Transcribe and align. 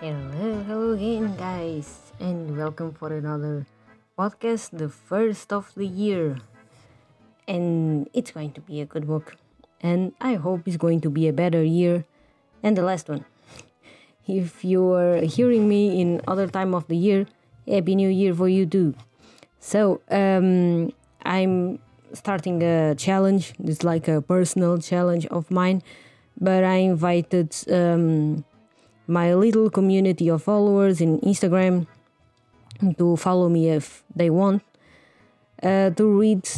Hello, 0.00 0.64
hello 0.66 0.92
again, 0.98 1.36
guys, 1.36 2.10
and 2.18 2.58
welcome 2.58 2.90
for 2.90 3.12
another 3.14 3.66
podcast, 4.18 4.74
the 4.74 4.88
first 4.88 5.52
of 5.52 5.70
the 5.76 5.86
year. 5.86 6.42
And 7.46 8.10
it's 8.12 8.32
going 8.32 8.50
to 8.58 8.60
be 8.60 8.80
a 8.80 8.86
good 8.86 9.06
book, 9.06 9.36
and 9.80 10.10
I 10.20 10.34
hope 10.34 10.66
it's 10.66 10.76
going 10.76 11.02
to 11.02 11.10
be 11.10 11.28
a 11.28 11.32
better 11.32 11.62
year 11.62 12.04
than 12.62 12.74
the 12.74 12.82
last 12.82 13.08
one. 13.08 13.29
If 14.26 14.64
you 14.64 14.92
are 14.92 15.20
hearing 15.22 15.68
me 15.68 16.00
in 16.00 16.20
other 16.26 16.46
time 16.46 16.74
of 16.74 16.86
the 16.88 16.96
year, 16.96 17.26
happy 17.66 17.94
new 17.94 18.08
year 18.08 18.34
for 18.34 18.48
you 18.48 18.66
too. 18.66 18.94
So, 19.58 20.00
um, 20.10 20.92
I'm 21.22 21.78
starting 22.12 22.62
a 22.62 22.94
challenge. 22.94 23.52
It's 23.62 23.84
like 23.84 24.08
a 24.08 24.20
personal 24.20 24.78
challenge 24.78 25.26
of 25.26 25.50
mine, 25.50 25.82
but 26.40 26.64
I 26.64 26.76
invited 26.76 27.54
um, 27.70 28.44
my 29.06 29.34
little 29.34 29.70
community 29.70 30.28
of 30.28 30.42
followers 30.42 31.00
in 31.00 31.20
Instagram 31.20 31.86
to 32.98 33.16
follow 33.16 33.48
me 33.48 33.68
if 33.70 34.02
they 34.14 34.30
want 34.30 34.62
uh, 35.62 35.90
to 35.90 36.04
read 36.18 36.48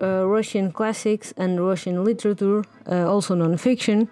uh, 0.00 0.26
Russian 0.26 0.72
classics 0.72 1.32
and 1.36 1.64
Russian 1.64 2.04
literature, 2.04 2.64
uh, 2.90 3.10
also 3.10 3.34
non-fiction, 3.34 4.08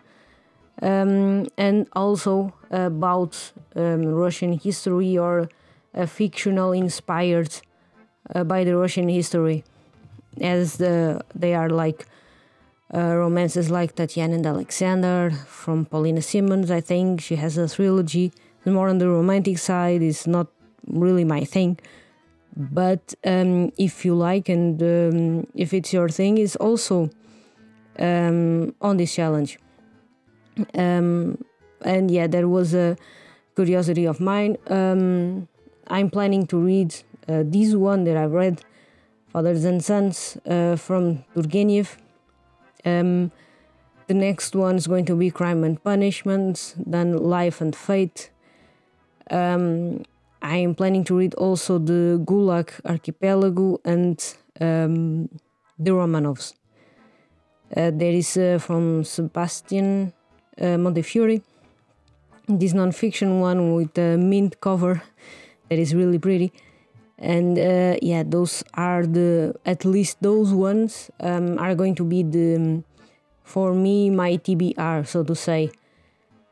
um, 0.83 1.47
and 1.57 1.87
also 1.93 2.53
about 2.71 3.53
um, 3.77 4.05
Russian 4.07 4.59
history 4.59 5.17
or 5.17 5.49
uh, 5.95 6.07
fictional 6.07 6.73
inspired 6.73 7.61
uh, 8.35 8.45
by 8.45 8.65
the 8.65 8.77
Russian 8.77 9.09
history, 9.09 9.65
as 10.41 10.77
the, 10.79 11.21
they 11.35 11.55
are 11.55 11.71
like 11.71 12.07
uh, 12.93 13.15
romances 13.17 13.71
like 13.71 13.95
Tatiana 13.95 14.35
and 14.35 14.47
Alexander 14.47 15.31
from 15.47 15.85
Paulina 15.85 16.23
Simons. 16.23 16.71
I 16.71 16.81
think 16.81 17.21
she 17.21 17.37
has 17.37 17.57
a 17.59 17.69
trilogy. 17.69 18.33
More 18.67 18.89
on 18.89 18.99
the 18.99 19.09
romantic 19.09 19.59
side. 19.59 20.01
It's 20.01 20.27
not 20.27 20.47
really 20.87 21.25
my 21.25 21.45
thing, 21.45 21.79
but 22.57 23.15
um, 23.27 23.73
if 23.77 24.05
you 24.05 24.15
like 24.15 24.49
and 24.49 24.83
um, 24.83 25.47
if 25.55 25.75
it's 25.75 25.93
your 25.93 26.09
thing, 26.09 26.39
it's 26.39 26.57
also 26.57 27.11
um, 27.99 28.75
on 28.81 28.97
this 28.97 29.15
challenge. 29.15 29.59
Um, 30.75 31.45
and 31.83 32.11
yeah, 32.11 32.27
there 32.27 32.49
was 32.49 32.75
a 32.75 32.97
curiosity 33.57 34.07
of 34.07 34.21
mine. 34.21 34.57
Um, 34.69 35.49
I'm 35.89 36.11
planning 36.11 36.47
to 36.47 36.59
read 36.59 36.95
uh, 37.29 37.43
this 37.45 37.75
one 37.75 38.05
that 38.05 38.17
I've 38.17 38.33
read, 38.33 38.63
Fathers 39.29 39.65
and 39.65 39.85
Sons, 39.85 40.39
uh, 40.47 40.77
from 40.77 41.25
Turgenev 41.37 41.97
um, 42.85 43.33
the 44.07 44.15
next 44.15 44.55
one 44.55 44.77
is 44.77 44.87
going 44.87 45.07
to 45.07 45.17
be 45.17 45.31
Crime 45.31 45.65
and 45.65 45.83
Punishment, 45.83 46.75
then 46.77 47.17
Life 47.17 47.61
and 47.61 47.75
Fate. 47.75 48.31
Um, 49.31 50.05
I 50.43 50.59
am 50.59 50.75
planning 50.75 51.05
to 51.05 51.17
read 51.17 51.35
also 51.35 51.79
the 51.79 52.23
Gulag 52.23 52.69
Archipelago 52.85 53.81
and 53.85 54.23
um, 54.61 55.29
the 55.79 55.93
Romanovs. 55.93 56.53
Uh, 57.75 57.91
there 57.91 58.13
is 58.13 58.37
uh, 58.37 58.59
from 58.61 59.05
Sebastian 59.05 60.13
uh, 60.61 60.79
Montefiore, 60.79 61.41
this 62.49 62.73
non-fiction 62.73 63.41
one 63.41 63.75
with 63.75 63.97
a 63.99 64.17
mint 64.17 64.61
cover 64.61 65.03
that 65.69 65.79
is 65.79 65.95
really 65.95 66.19
pretty. 66.19 66.53
And 67.19 67.59
uh, 67.59 67.97
yeah 68.03 68.23
those 68.27 68.65
are 68.75 69.07
the 69.07 69.55
at 69.65 69.85
least 69.85 70.19
those 70.21 70.53
ones 70.53 71.11
um, 71.21 71.59
are 71.59 71.75
going 71.75 71.95
to 71.95 72.05
be 72.05 72.23
the 72.23 72.57
um, 72.57 72.85
for 73.45 73.73
me 73.73 74.11
my 74.11 74.37
tbr 74.37 75.07
so 75.07 75.23
to 75.23 75.35
say. 75.35 75.71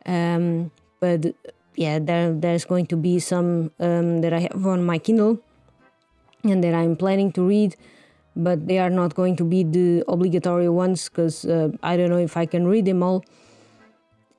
Um, 0.06 0.70
but 1.00 1.34
yeah 1.76 1.98
there 1.98 2.32
there's 2.32 2.64
going 2.64 2.86
to 2.86 2.96
be 2.96 3.18
some 3.18 3.70
um, 3.80 4.20
that 4.20 4.32
i 4.32 4.40
have 4.40 4.66
on 4.66 4.84
my 4.84 4.98
kindle 4.98 5.40
and 6.44 6.62
that 6.62 6.74
i'm 6.74 6.96
planning 6.96 7.32
to 7.32 7.42
read 7.42 7.76
but 8.36 8.66
they 8.66 8.78
are 8.78 8.90
not 8.90 9.14
going 9.14 9.36
to 9.36 9.44
be 9.44 9.62
the 9.62 10.04
obligatory 10.08 10.68
ones 10.68 11.08
because 11.08 11.44
uh, 11.44 11.68
i 11.82 11.96
don't 11.96 12.10
know 12.10 12.18
if 12.18 12.36
i 12.36 12.44
can 12.44 12.66
read 12.66 12.84
them 12.84 13.02
all 13.02 13.24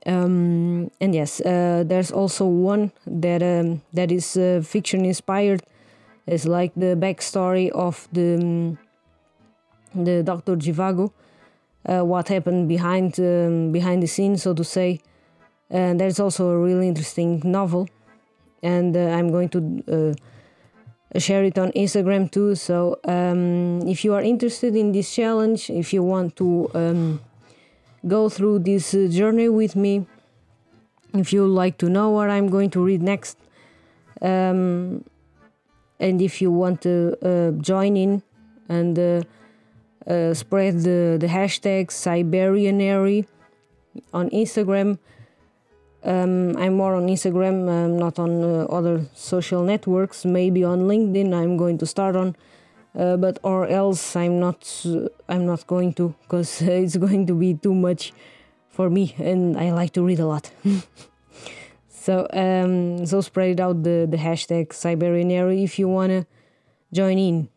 um, 0.06 0.90
and 1.00 1.16
yes 1.16 1.42
uh, 1.42 1.84
there's 1.86 2.12
also 2.12 2.46
one 2.46 2.92
that 3.06 3.42
um, 3.42 3.82
that 3.94 4.12
is 4.12 4.38
uh, 4.38 4.62
fiction 4.64 5.06
inspired 5.06 5.62
it's 6.26 6.46
like 6.46 6.74
the 6.76 6.96
backstory 6.96 7.70
of 7.72 8.08
the 8.14 8.36
um, 8.36 8.78
the 9.94 10.24
Doctor 10.24 10.56
Zhivago, 10.56 11.12
uh, 11.86 12.04
what 12.04 12.28
happened 12.30 12.68
behind 12.68 13.20
um, 13.20 13.72
behind 13.72 14.02
the 14.02 14.08
scenes, 14.08 14.44
so 14.44 14.54
to 14.54 14.64
say. 14.64 15.00
And 15.70 16.00
there's 16.00 16.20
also 16.20 16.50
a 16.50 16.58
really 16.58 16.88
interesting 16.88 17.42
novel, 17.44 17.88
and 18.62 18.96
uh, 18.96 19.10
I'm 19.10 19.32
going 19.32 19.50
to 19.50 20.16
uh, 21.16 21.20
share 21.20 21.44
it 21.44 21.58
on 21.58 21.72
Instagram 21.72 22.32
too. 22.32 22.56
So 22.56 23.00
um, 23.06 23.88
if 23.88 24.06
you 24.06 24.14
are 24.14 24.22
interested 24.22 24.76
in 24.76 24.92
this 24.92 25.14
challenge, 25.14 25.70
if 25.70 25.94
you 25.94 26.04
want 26.04 26.36
to 26.38 26.70
um, 26.74 27.22
go 28.08 28.30
through 28.30 28.60
this 28.60 28.94
uh, 28.94 29.08
journey 29.10 29.50
with 29.50 29.76
me, 29.76 30.06
if 31.14 31.32
you 31.34 31.48
like 31.48 31.78
to 31.80 31.90
know 31.90 32.10
what 32.10 32.30
I'm 32.30 32.50
going 32.50 32.70
to 32.72 32.84
read 32.84 33.02
next. 33.02 33.38
Um, 34.22 35.04
and 36.00 36.22
if 36.22 36.42
you 36.42 36.52
want 36.52 36.82
to 36.82 37.18
uh, 37.22 37.52
join 37.62 37.96
in 37.98 38.24
and 38.68 38.98
uh, 38.98 39.24
uh, 40.08 40.34
spread 40.34 40.82
the, 40.82 41.18
the 41.20 41.28
hashtag 41.28 41.88
Siberianary 41.88 43.26
on 44.14 44.30
Instagram. 44.32 44.98
Um, 46.04 46.58
I'm 46.58 46.74
more 46.74 46.96
on 46.96 47.08
Instagram, 47.08 47.70
I'm 47.70 47.98
not 47.98 48.20
on 48.20 48.44
uh, 48.44 48.66
other 48.66 49.06
social 49.14 49.64
networks. 49.64 50.26
Maybe 50.26 50.64
on 50.64 50.82
LinkedIn, 50.82 51.34
I'm 51.34 51.56
going 51.56 51.78
to 51.78 51.86
start 51.86 52.16
on, 52.16 52.36
uh, 52.96 53.18
but 53.18 53.40
or 53.44 53.68
else 53.68 54.16
I'm 54.16 54.40
not. 54.40 54.86
I'm 55.28 55.46
not 55.46 55.68
going 55.68 55.94
to, 55.96 56.16
because 56.22 56.62
it's 56.62 56.98
going 56.98 57.28
to 57.28 57.34
be 57.34 57.54
too 57.54 57.74
much 57.74 58.14
for 58.70 58.90
me, 58.90 59.16
and 59.18 59.58
I 59.58 59.72
like 59.72 59.94
to 59.94 60.04
read 60.04 60.20
a 60.20 60.28
lot. 60.28 60.52
So 62.04 62.28
um, 62.34 63.06
so 63.06 63.22
spread 63.22 63.62
out 63.62 63.84
the, 63.84 64.06
the 64.12 64.18
hashtag 64.18 64.76
Siberianary 64.76 65.64
if 65.64 65.80
you 65.80 65.88
wanna 65.88 66.28
join 66.92 67.18
in. 67.18 67.48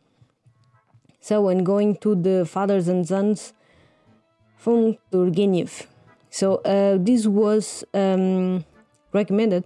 So 1.18 1.40
when 1.40 1.64
going 1.64 1.96
to 1.96 2.14
the 2.14 2.46
fathers 2.46 2.86
and 2.86 3.04
sons 3.04 3.54
from 4.56 4.98
Turgenev. 5.10 5.86
So 6.30 6.62
uh, 6.62 6.96
this 7.00 7.26
was 7.26 7.82
um, 7.92 8.64
recommended 9.12 9.64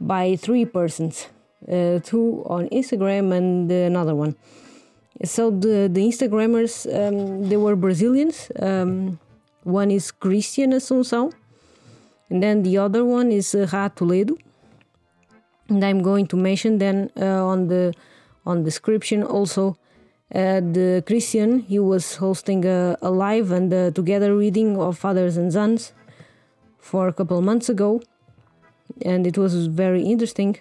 by 0.00 0.36
three 0.36 0.64
persons, 0.64 1.28
uh, 1.66 1.98
two 2.00 2.44
on 2.46 2.68
Instagram 2.68 3.32
and 3.36 3.70
another 3.70 4.14
one. 4.14 4.36
So 5.24 5.50
the 5.50 5.88
the 5.92 6.02
Instagrammers 6.06 6.86
um, 6.86 7.48
they 7.48 7.56
were 7.56 7.74
Brazilians. 7.74 8.52
Um, 8.60 9.18
one 9.64 9.90
is 9.90 10.10
Christian 10.10 10.72
Assunção 10.72 11.32
and 12.30 12.42
then 12.42 12.62
the 12.62 12.78
other 12.78 13.04
one 13.04 13.32
is 13.32 13.54
uh, 13.54 13.66
Ra 13.72 13.88
Toledo 13.88 14.36
and 15.68 15.84
I'm 15.84 16.02
going 16.02 16.26
to 16.28 16.36
mention 16.36 16.78
then 16.78 17.10
uh, 17.20 17.44
on 17.44 17.68
the 17.68 17.92
on 18.46 18.64
description 18.64 19.22
also 19.22 19.76
uh, 20.34 20.60
the 20.60 21.02
Christian 21.06 21.60
he 21.60 21.78
was 21.78 22.16
hosting 22.16 22.64
a, 22.64 22.96
a 23.02 23.10
live 23.10 23.50
and 23.52 23.72
uh, 23.72 23.90
together 23.90 24.34
reading 24.34 24.78
of 24.78 24.96
fathers 24.96 25.36
and 25.36 25.52
sons 25.52 25.92
for 26.78 27.08
a 27.08 27.12
couple 27.12 27.40
months 27.42 27.68
ago 27.68 28.00
and 29.02 29.26
it 29.26 29.36
was 29.36 29.66
very 29.66 30.02
interesting 30.02 30.56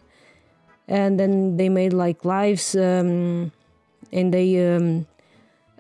and 0.88 1.20
then 1.20 1.58
they 1.58 1.70
made 1.70 1.94
like 1.94 2.24
lives 2.24 2.76
um, 2.76 3.52
and 4.12 4.34
they 4.34 4.76
um, 4.76 5.06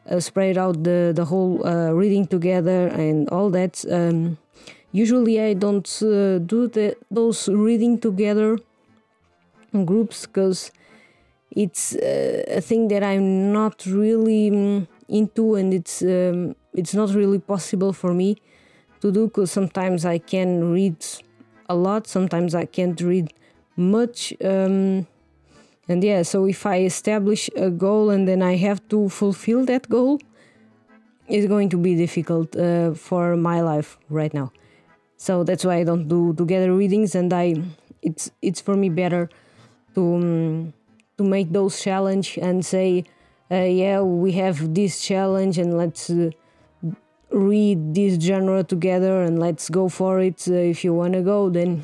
uh, 0.09 0.19
spread 0.19 0.57
out 0.57 0.83
the 0.83 1.11
the 1.15 1.25
whole 1.25 1.65
uh, 1.65 1.91
reading 1.91 2.27
together 2.27 2.87
and 2.87 3.29
all 3.29 3.49
that. 3.49 3.83
Um, 3.89 4.37
usually 4.91 5.39
I 5.39 5.53
don't 5.53 5.87
uh, 6.01 6.39
do 6.39 6.67
the, 6.67 6.95
those 7.11 7.47
reading 7.49 7.99
together 7.99 8.57
groups 9.85 10.25
because 10.25 10.71
it's 11.51 11.95
uh, 11.95 12.43
a 12.47 12.61
thing 12.61 12.87
that 12.89 13.03
I'm 13.03 13.51
not 13.51 13.85
really 13.85 14.49
um, 14.49 14.87
into 15.07 15.55
and 15.55 15.73
it's 15.73 16.01
um, 16.01 16.55
it's 16.73 16.93
not 16.93 17.13
really 17.13 17.39
possible 17.39 17.93
for 17.93 18.13
me 18.13 18.37
to 19.01 19.11
do 19.11 19.27
because 19.27 19.51
sometimes 19.51 20.05
I 20.05 20.17
can 20.17 20.71
read 20.71 20.97
a 21.69 21.75
lot 21.75 22.07
sometimes 22.07 22.55
I 22.55 22.65
can't 22.65 22.99
read 23.01 23.33
much 23.77 24.33
um, 24.43 25.07
and 25.87 26.03
yeah 26.03 26.21
so 26.23 26.45
if 26.45 26.65
I 26.65 26.81
establish 26.81 27.49
a 27.55 27.69
goal 27.69 28.09
and 28.09 28.27
then 28.27 28.41
I 28.41 28.55
have 28.55 28.87
to 28.89 29.09
fulfill 29.09 29.65
that 29.65 29.89
goal 29.89 30.19
it's 31.27 31.47
going 31.47 31.69
to 31.69 31.77
be 31.77 31.95
difficult 31.95 32.55
uh, 32.55 32.93
for 32.93 33.35
my 33.35 33.61
life 33.61 33.97
right 34.09 34.33
now 34.33 34.51
so 35.17 35.43
that's 35.43 35.63
why 35.63 35.77
I 35.77 35.83
don't 35.83 36.07
do 36.07 36.33
together 36.33 36.73
readings 36.73 37.15
and 37.15 37.31
I 37.31 37.55
it's 38.01 38.31
it's 38.41 38.61
for 38.61 38.75
me 38.75 38.89
better 38.89 39.29
to 39.95 40.15
um, 40.15 40.73
to 41.17 41.23
make 41.23 41.51
those 41.51 41.81
challenge 41.81 42.37
and 42.41 42.65
say, 42.65 43.03
uh, 43.51 43.55
yeah, 43.55 44.01
we 44.01 44.33
have 44.33 44.73
this 44.73 45.01
challenge 45.01 45.57
and 45.57 45.77
let's 45.77 46.09
uh, 46.09 46.29
read 47.31 47.95
this 47.95 48.19
genre 48.21 48.63
together 48.63 49.23
and 49.23 49.39
let's 49.39 49.69
go 49.69 49.89
for 49.89 50.19
it. 50.19 50.47
Uh, 50.47 50.53
if 50.53 50.83
you 50.83 50.93
want 50.93 51.13
to 51.13 51.21
go, 51.21 51.49
then 51.49 51.83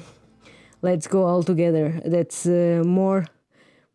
let's 0.84 1.08
go 1.08 1.24
all 1.26 1.42
together. 1.42 2.00
That's 2.06 2.46
uh, 2.46 2.84
more 2.86 3.26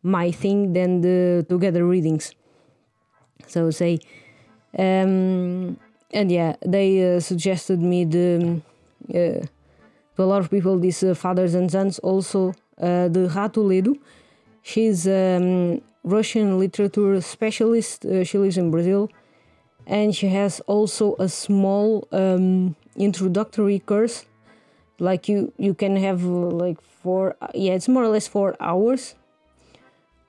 my 0.03 0.31
thing 0.31 0.73
than 0.73 1.01
the 1.01 1.45
together 1.47 1.85
readings. 1.85 2.35
So 3.47 3.71
say, 3.71 3.99
um, 4.77 5.79
and 6.11 6.31
yeah, 6.31 6.55
they 6.65 7.15
uh, 7.15 7.19
suggested 7.21 7.79
me 7.81 8.03
the 8.03 8.61
uh, 9.09 9.45
to 10.15 10.23
a 10.23 10.25
lot 10.25 10.41
of 10.41 10.49
people 10.49 10.77
these 10.77 11.01
uh, 11.03 11.13
fathers 11.13 11.53
and 11.53 11.71
sons 11.71 11.99
also 11.99 12.53
the 12.77 13.31
Ra 13.33 13.47
Toledo. 13.47 13.95
She's 14.61 15.07
a 15.07 15.37
um, 15.37 15.81
Russian 16.03 16.59
literature 16.59 17.21
specialist. 17.21 18.05
she 18.23 18.37
lives 18.37 18.57
in 18.57 18.71
Brazil 18.71 19.09
and 19.87 20.15
she 20.15 20.27
has 20.27 20.59
also 20.61 21.15
a 21.19 21.27
small 21.27 22.07
um, 22.11 22.75
introductory 22.95 23.79
course 23.79 24.25
like 24.99 25.27
you 25.27 25.53
you 25.57 25.73
can 25.73 25.95
have 25.95 26.23
like 26.23 26.81
four 26.81 27.35
yeah 27.53 27.73
it's 27.73 27.87
more 27.87 28.03
or 28.03 28.09
less 28.09 28.27
four 28.27 28.55
hours 28.59 29.15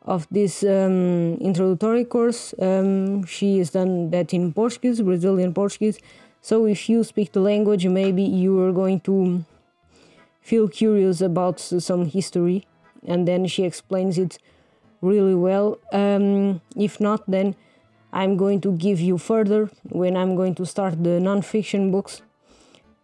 of 0.03 0.27
this 0.31 0.63
um, 0.65 1.35
introductory 1.35 2.05
course. 2.05 2.55
Um, 2.59 3.25
she 3.25 3.59
has 3.59 3.71
done 3.71 4.11
that 4.11 4.33
in 4.33 4.53
portuguese 4.53 5.01
brazilian 5.01 5.53
portuguese. 5.53 5.99
So 6.41 6.67
if 6.67 6.89
you 6.89 7.05
speak 7.05 7.33
the 7.33 7.41
language 7.41 7.87
maybe 7.87 8.23
you 8.23 8.59
are 8.61 8.73
going 8.73 9.01
to 9.01 9.45
feel 10.41 10.69
curious 10.69 11.21
about 11.21 11.61
some 11.61 12.07
history 12.07 12.67
and 13.07 13.29
then 13.29 13.47
she 13.47 13.65
explains 13.65 14.19
it 14.19 14.39
really 15.03 15.35
well. 15.35 15.79
Um, 15.93 16.61
if 16.77 17.01
not 17.01 17.31
then 17.31 17.57
I'm 18.13 18.37
going 18.37 18.61
to 18.63 18.73
give 18.73 19.01
you 19.01 19.19
further 19.19 19.71
when 19.89 20.17
I'm 20.17 20.35
going 20.35 20.55
to 20.57 20.67
start 20.67 21.03
the 21.05 21.21
non-fiction 21.21 21.91
books 21.91 22.23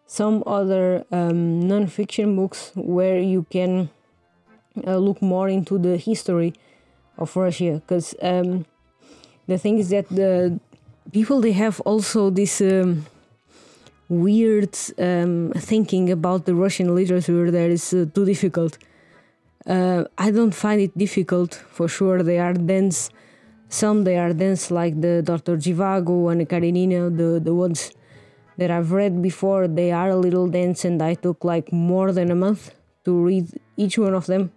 some 0.07 0.43
other 0.47 1.05
um, 1.11 1.67
non-fiction 1.67 2.37
books 2.37 2.73
where 2.75 3.19
you 3.19 3.45
can 3.51 3.91
uh, 4.87 4.97
look 4.97 5.21
more 5.21 5.49
into 5.49 5.79
the 5.79 5.97
history 5.97 6.55
of 7.19 7.35
Russia 7.37 7.83
because 7.87 8.15
um, 8.23 8.67
the 9.47 9.59
thing 9.59 9.79
is 9.79 9.91
that 9.91 10.09
the 10.09 10.61
people 11.13 11.41
they 11.41 11.53
have 11.53 11.81
also 11.81 12.31
this 12.31 12.61
um, 12.61 13.07
weird 14.09 14.77
um, 14.99 15.53
thinking 15.57 16.11
about 16.11 16.45
the 16.45 16.55
Russian 16.55 16.95
literature 16.95 17.51
that 17.51 17.71
is 17.71 17.93
uh, 17.93 18.07
too 18.15 18.25
difficult. 18.25 18.79
Uh, 19.67 20.05
I 20.17 20.31
don't 20.31 20.55
find 20.55 20.81
it 20.81 20.97
difficult 20.97 21.55
for 21.55 21.89
sure. 21.89 22.23
They 22.23 22.39
are 22.39 22.53
dense 22.53 23.11
some 23.69 24.05
they 24.05 24.17
are 24.17 24.33
dense 24.33 24.71
like 24.71 25.01
the 25.01 25.23
Dr. 25.23 25.57
Zhivago 25.57 26.31
and 26.31 26.49
Karenina, 26.49 27.11
the, 27.11 27.41
the 27.41 27.55
ones 27.55 27.91
that 28.57 28.71
I've 28.71 28.93
read 28.93 29.23
before, 29.23 29.69
they 29.69 29.93
are 29.93 30.11
a 30.11 30.17
little 30.17 30.49
dense 30.49 30.85
and 30.85 31.03
I 31.03 31.15
took 31.15 31.45
like 31.45 31.73
more 31.73 32.13
than 32.13 32.31
a 32.31 32.35
month 32.35 32.75
to 33.05 33.13
read 33.13 33.49
each 33.77 33.99
one 33.99 34.15
of 34.15 34.27
them 34.27 34.53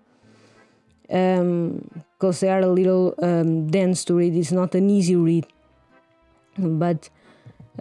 because 1.07 1.39
um, 1.39 2.39
they 2.39 2.49
are 2.49 2.61
a 2.61 2.67
little 2.67 3.15
um, 3.21 3.67
dense 3.67 4.05
to 4.05 4.13
read. 4.15 4.35
It's 4.35 4.51
not 4.51 4.75
an 4.75 4.89
easy 4.89 5.15
read, 5.15 5.47
but 6.57 7.09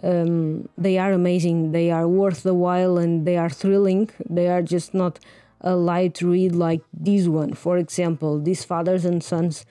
um, 0.01 0.67
they 0.77 0.97
are 0.97 1.11
amazing. 1.11 1.71
They 1.71 1.91
are 1.91 2.07
worth 2.07 2.43
the 2.43 2.53
while 2.53 2.97
and 2.97 3.25
they 3.27 3.37
are 3.37 3.49
thrilling. 3.49 4.09
They 4.27 4.47
are 4.47 4.63
just 4.63 4.93
not 4.93 5.19
a 5.61 5.75
light 5.75 6.21
read 6.21 6.55
like 6.55 6.81
this 6.93 7.27
one. 7.27 7.53
For 7.53 7.77
example, 7.77 8.39
these 8.39 8.63
fathers 8.63 9.05
and 9.05 9.23
sons 9.23 9.65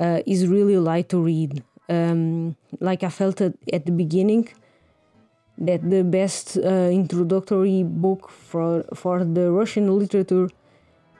uh, 0.00 0.20
is 0.26 0.46
really 0.48 0.78
light 0.78 1.08
to 1.10 1.22
read. 1.22 1.62
Um, 1.88 2.56
like 2.80 3.02
I 3.02 3.08
felt 3.08 3.40
at, 3.40 3.54
at, 3.72 3.86
the 3.86 3.92
beginning, 3.92 4.48
that 5.58 5.90
the 5.90 6.04
best 6.04 6.56
uh, 6.56 6.88
introductory 6.90 7.82
book 7.82 8.30
for 8.30 8.84
for 8.94 9.24
the 9.24 9.50
Russian 9.50 9.98
literature, 9.98 10.48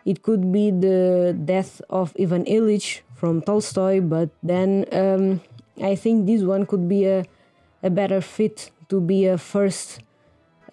it 0.05 0.23
could 0.23 0.53
be 0.53 0.71
the 0.71 1.37
Death 1.45 1.83
of 1.91 2.15
Ivan 2.19 2.45
Ilyich 2.45 3.01
from 3.15 3.43
Tolstoy. 3.43 4.01
But 4.01 4.31
then 4.43 4.87
um, 4.93 5.41
I 5.83 5.97
think 5.97 6.27
this 6.27 6.43
one 6.43 6.67
could 6.67 6.89
be 6.89 7.05
a 7.07 7.25
a 7.83 7.91
better 7.91 8.21
fit 8.21 8.71
to 8.89 9.01
be 9.01 9.27
a 9.27 9.39
first 9.39 10.01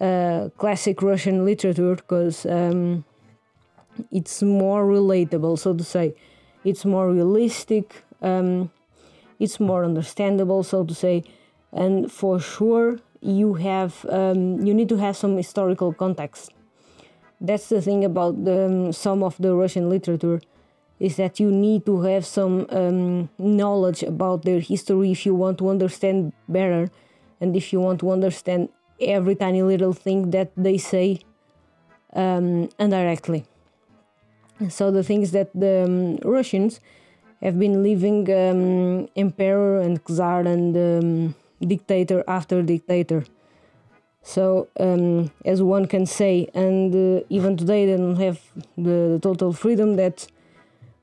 uh, 0.00 0.48
classic 0.56 1.02
Russian 1.02 1.44
literature 1.44 1.96
because 1.96 2.46
um, 2.46 3.04
it's 4.10 4.42
more 4.42 4.84
relatable, 4.84 5.58
so 5.58 5.74
to 5.74 5.84
say 5.84 6.14
it's 6.64 6.84
more 6.84 7.10
realistic, 7.10 8.02
um, 8.22 8.70
it's 9.38 9.60
more 9.60 9.84
understandable, 9.84 10.62
so 10.62 10.84
to 10.84 10.94
say, 10.94 11.24
and 11.72 12.10
for 12.10 12.40
sure 12.40 12.98
you 13.20 13.54
have 13.54 14.04
um, 14.08 14.64
you 14.64 14.74
need 14.74 14.88
to 14.88 14.96
have 14.96 15.16
some 15.16 15.36
historical 15.36 15.92
context. 15.92 16.50
That's 17.40 17.68
the 17.68 17.82
thing 17.82 18.04
about 18.04 18.44
the, 18.44 18.66
um, 18.66 18.92
some 18.92 19.22
of 19.22 19.36
the 19.38 19.54
Russian 19.54 19.90
literature 19.90 20.40
is 20.98 21.16
that 21.16 21.38
you 21.38 21.50
need 21.50 21.84
to 21.84 22.02
have 22.02 22.24
some 22.24 22.66
um, 22.70 23.28
knowledge 23.38 24.02
about 24.02 24.42
their 24.42 24.60
history 24.60 25.12
if 25.12 25.26
you 25.26 25.34
want 25.34 25.58
to 25.58 25.68
understand 25.68 26.32
better 26.48 26.88
and 27.40 27.54
if 27.54 27.72
you 27.72 27.80
want 27.80 28.00
to 28.00 28.10
understand 28.10 28.70
every 29.00 29.34
tiny 29.34 29.62
little 29.62 29.92
thing 29.92 30.30
that 30.30 30.50
they 30.56 30.78
say 30.78 31.20
um, 32.14 32.70
indirectly. 32.78 33.44
So 34.70 34.90
the 34.90 35.02
things 35.02 35.32
that 35.32 35.50
the 35.54 35.84
um, 35.84 36.16
Russians 36.24 36.80
have 37.42 37.58
been 37.58 37.82
living 37.82 38.24
um, 38.32 39.08
emperor 39.14 39.80
and 39.80 40.00
czar 40.08 40.40
and 40.40 40.74
um, 40.76 41.34
dictator 41.60 42.24
after 42.28 42.62
dictator. 42.62 43.24
So 44.22 44.68
um, 44.80 45.30
as 45.44 45.62
one 45.62 45.86
can 45.86 46.04
say, 46.04 46.48
and 46.52 46.92
uh, 46.94 47.24
even 47.28 47.56
today 47.56 47.86
they 47.86 47.96
don't 47.96 48.16
have 48.16 48.40
the, 48.76 49.14
the, 49.14 49.20
total 49.22 49.52
freedom 49.52 49.94
that 49.96 50.26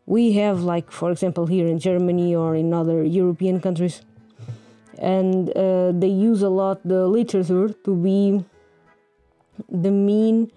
we 0.06 0.34
have, 0.34 0.62
like 0.62 0.92
for 0.92 1.10
example 1.10 1.46
here 1.46 1.66
in 1.66 1.80
Germany 1.80 2.36
or 2.36 2.56
in 2.56 2.74
other 2.74 3.02
European 3.04 3.62
countries. 3.62 4.02
And 5.00 5.50
uh, 5.52 5.94
they 5.94 6.08
use 6.08 6.42
a 6.42 6.50
lot 6.50 6.82
the 6.84 7.08
literature 7.08 7.70
to 7.70 7.96
be 7.96 8.44
the 9.70 9.92
mean 9.92 10.52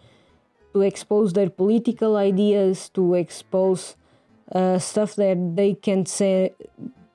to 0.72 0.82
expose 0.82 1.32
their 1.32 1.49
political 1.49 2.16
ideas, 2.16 2.88
to 2.90 3.14
expose 3.14 3.94
uh, 4.52 4.78
stuff 4.78 5.14
that 5.14 5.56
they 5.56 5.75
can 5.75 6.04
say 6.04 6.52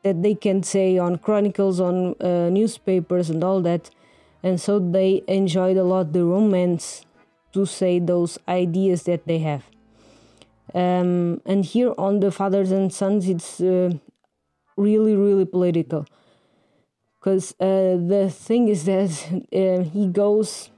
that 0.03 0.21
they 0.23 0.35
can 0.35 0.63
say 0.63 0.97
on 0.97 1.17
chronicles, 1.17 1.79
on 1.79 2.15
uh, 2.21 2.49
newspapers, 2.49 3.29
and 3.29 3.43
all 3.43 3.61
that. 3.61 3.89
And 4.43 4.59
so 4.59 4.79
they 4.79 5.23
enjoyed 5.27 5.77
a 5.77 5.83
lot 5.83 6.13
the 6.13 6.25
romance 6.25 7.05
to 7.53 7.65
say 7.65 7.99
those 7.99 8.39
ideas 8.47 9.03
that 9.03 9.27
they 9.27 9.39
have. 9.39 9.63
Um, 10.73 11.41
and 11.45 11.65
here 11.65 11.93
on 11.97 12.21
the 12.21 12.31
fathers 12.31 12.71
and 12.71 12.93
sons, 12.93 13.27
it's 13.27 13.59
uh, 13.59 13.91
really, 14.77 15.15
really 15.15 15.45
political. 15.45 16.05
Because 17.19 17.51
uh, 17.59 17.97
the 17.97 18.33
thing 18.33 18.67
is 18.67 18.85
that 18.85 19.11
uh, 19.53 19.83
he 19.83 20.07
goes 20.07 20.71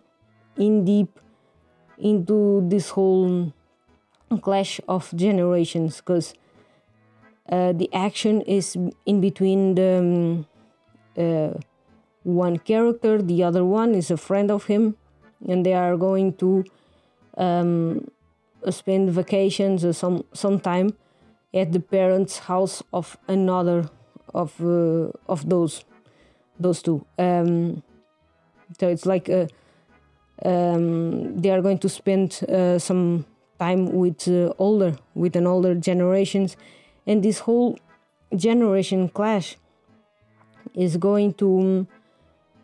in 0.58 0.84
deep 0.84 1.20
into 1.98 2.68
this 2.68 2.90
whole 2.90 3.54
clash 4.42 4.82
of 4.88 5.14
generations 5.16 5.98
because 5.98 6.34
uh, 7.50 7.74
the 7.74 7.90
action 7.94 8.42
is 8.42 8.78
in 9.06 9.22
between 9.22 9.76
the 9.76 9.98
um, 9.98 10.46
uh, 11.18 11.60
one 12.24 12.58
character 12.58 13.22
the 13.22 13.44
other 13.44 13.66
one 13.66 13.94
is 13.94 14.10
a 14.10 14.18
friend 14.18 14.50
of 14.50 14.66
him 14.66 14.96
and 15.48 15.66
they 15.66 15.74
are 15.74 15.98
going 15.98 16.34
to 16.34 16.64
um, 17.38 18.08
spend 18.70 19.12
vacations 19.12 19.84
or 19.84 19.94
some 19.94 20.24
some 20.34 20.60
time 20.60 20.94
at 21.54 21.72
the 21.72 21.80
parents 21.80 22.40
house 22.40 22.82
of 22.94 23.18
another 23.28 23.90
of 24.34 24.60
uh, 24.62 25.10
of 25.28 25.48
those 25.50 25.86
those 26.60 26.82
two. 26.82 27.06
Um, 27.18 27.84
so 28.80 28.88
it's 28.88 29.06
like 29.06 29.30
a 29.30 29.48
um, 30.46 31.42
they 31.42 31.50
are 31.50 31.62
going 31.62 31.80
to 31.80 31.90
spend 31.90 32.44
uh, 32.50 32.80
some 32.80 33.26
time 33.60 33.92
with 33.92 34.28
uh, 34.28 34.54
older 34.58 34.96
with 35.14 35.36
an 35.36 35.48
older 35.48 35.76
generations 35.76 36.58
and 37.06 37.24
this 37.24 37.40
whole 37.40 37.78
generation 38.36 39.10
clash 39.10 39.58
is 40.74 40.98
going 40.98 41.34
to 41.36 41.88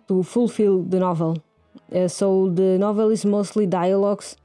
to 0.07 0.23
fulfill 0.23 0.81
the 0.83 0.99
novel. 0.99 1.43
Uh, 1.93 2.07
so 2.07 2.49
the 2.49 2.77
novel 2.77 3.09
is 3.09 3.25
mostly 3.25 3.65
dialogues 3.67 4.37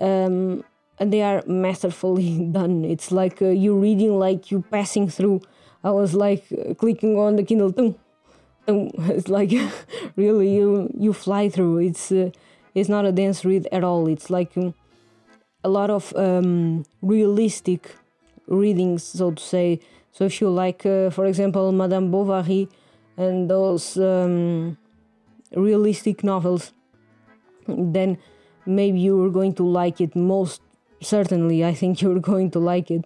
um, 0.00 0.62
and 0.98 1.12
they 1.12 1.22
are 1.22 1.42
masterfully 1.46 2.46
done. 2.52 2.84
It's 2.84 3.10
like 3.10 3.42
uh, 3.42 3.46
you 3.46 3.76
reading 3.76 4.18
like 4.18 4.50
you 4.50 4.64
passing 4.70 5.08
through. 5.08 5.42
I 5.82 5.90
was 5.90 6.14
like 6.14 6.44
uh, 6.52 6.74
clicking 6.74 7.16
on 7.18 7.36
the 7.36 7.42
kindle 7.42 7.72
it's 8.68 9.28
like 9.28 9.50
really 10.16 10.54
you 10.54 10.90
you 10.98 11.12
fly 11.12 11.48
through. 11.48 11.78
It's 11.78 12.12
uh, 12.12 12.30
it's 12.74 12.88
not 12.88 13.06
a 13.06 13.12
dense 13.12 13.44
read 13.44 13.66
at 13.72 13.82
all. 13.82 14.08
It's 14.08 14.30
like 14.30 14.56
um, 14.56 14.74
a 15.64 15.68
lot 15.68 15.90
of 15.90 16.14
um, 16.16 16.84
realistic 17.00 17.96
readings, 18.48 19.04
so 19.04 19.30
to 19.30 19.42
say. 19.42 19.80
So 20.12 20.24
if 20.24 20.40
you 20.40 20.50
like, 20.50 20.84
uh, 20.84 21.10
for 21.10 21.26
example, 21.26 21.70
Madame 21.72 22.10
Bovary 22.10 22.68
and 23.16 23.48
those 23.48 23.96
um, 23.96 24.76
realistic 25.54 26.24
novels, 26.24 26.72
then 27.66 28.18
maybe 28.66 29.00
you're 29.00 29.30
going 29.30 29.54
to 29.54 29.64
like 29.64 30.00
it. 30.00 30.16
Most 30.16 30.60
certainly, 31.00 31.64
I 31.64 31.74
think 31.74 32.02
you're 32.02 32.20
going 32.20 32.50
to 32.52 32.58
like 32.58 32.90
it. 32.90 33.04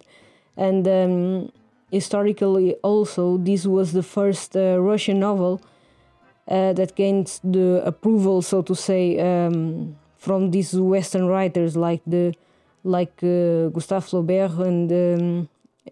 And 0.57 0.87
um, 0.87 1.51
historically, 1.91 2.75
also, 2.83 3.37
this 3.37 3.65
was 3.65 3.93
the 3.93 4.03
first 4.03 4.55
uh, 4.55 4.79
Russian 4.79 5.19
novel 5.19 5.61
uh, 6.47 6.73
that 6.73 6.95
gained 6.95 7.39
the 7.43 7.81
approval, 7.85 8.41
so 8.41 8.61
to 8.61 8.75
say, 8.75 9.19
um, 9.19 9.95
from 10.17 10.51
these 10.51 10.73
Western 10.73 11.27
writers 11.27 11.75
like 11.75 12.01
the 12.05 12.33
like 12.83 13.23
uh, 13.23 13.69
Gustave 13.69 14.05
Flaubert 14.07 14.59
and 14.59 14.91
um, 14.91 15.49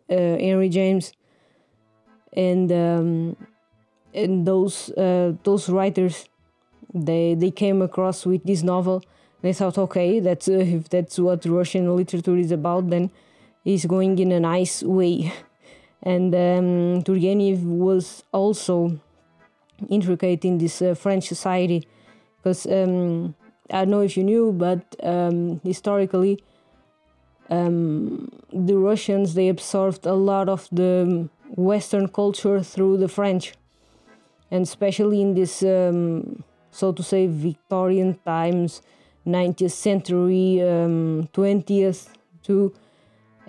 uh, 0.10 0.16
Henry 0.16 0.70
James, 0.70 1.14
and 2.34 2.72
um, 2.72 3.36
and 4.14 4.46
those 4.46 4.90
uh, 4.92 5.34
those 5.44 5.70
writers, 5.70 6.28
they 6.94 7.36
they 7.36 7.52
came 7.52 7.82
across 7.82 8.26
with 8.26 8.44
this 8.44 8.64
novel. 8.64 9.04
They 9.42 9.54
thought, 9.54 9.78
okay, 9.78 10.20
that's 10.20 10.48
if 10.48 10.90
that's 10.90 11.18
what 11.18 11.46
Russian 11.46 11.96
literature 11.96 12.38
is 12.38 12.52
about, 12.52 12.90
then 12.90 13.10
it's 13.66 13.86
going 13.86 14.20
in 14.20 14.32
a 14.32 14.40
nice 14.40 14.84
way. 14.84 15.32
And 16.04 16.34
um, 16.34 17.04
Turgenev 17.04 17.64
was 17.64 18.24
also 18.32 19.00
intricate 19.88 20.44
in 20.44 20.58
this 20.58 20.82
uh, 20.82 20.96
French 20.96 21.28
society 21.28 21.88
because 22.38 22.66
um, 22.66 23.36
I 23.70 23.86
don't 23.86 23.92
know 23.92 24.02
if 24.02 24.18
you 24.18 24.24
knew, 24.24 24.52
but 24.52 24.96
um, 25.04 25.62
historically, 25.64 26.40
um, 27.52 28.32
the 28.52 28.78
Russians 28.78 29.34
they 29.34 29.50
absorbed 29.50 30.06
a 30.06 30.14
lot 30.14 30.48
of 30.50 30.68
the 30.72 31.30
Western 31.50 32.08
culture 32.08 32.64
through 32.64 32.98
the 32.98 33.10
French, 33.10 33.54
and 34.50 34.64
especially 34.64 35.22
in 35.22 35.36
this, 35.36 35.62
um, 35.62 36.44
so 36.72 36.94
to 36.94 37.04
say, 37.04 37.28
Victorian 37.28 38.18
times, 38.26 38.82
19th 39.28 39.72
century, 39.72 40.60
20th 40.62 42.08
um, 42.08 42.14
too. 42.42 42.74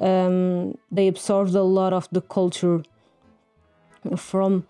Um, 0.00 0.76
they 0.90 1.06
absorbed 1.06 1.54
a 1.54 1.62
lot 1.62 1.92
of 1.92 2.08
the 2.10 2.22
culture 2.22 2.82
from 4.16 4.66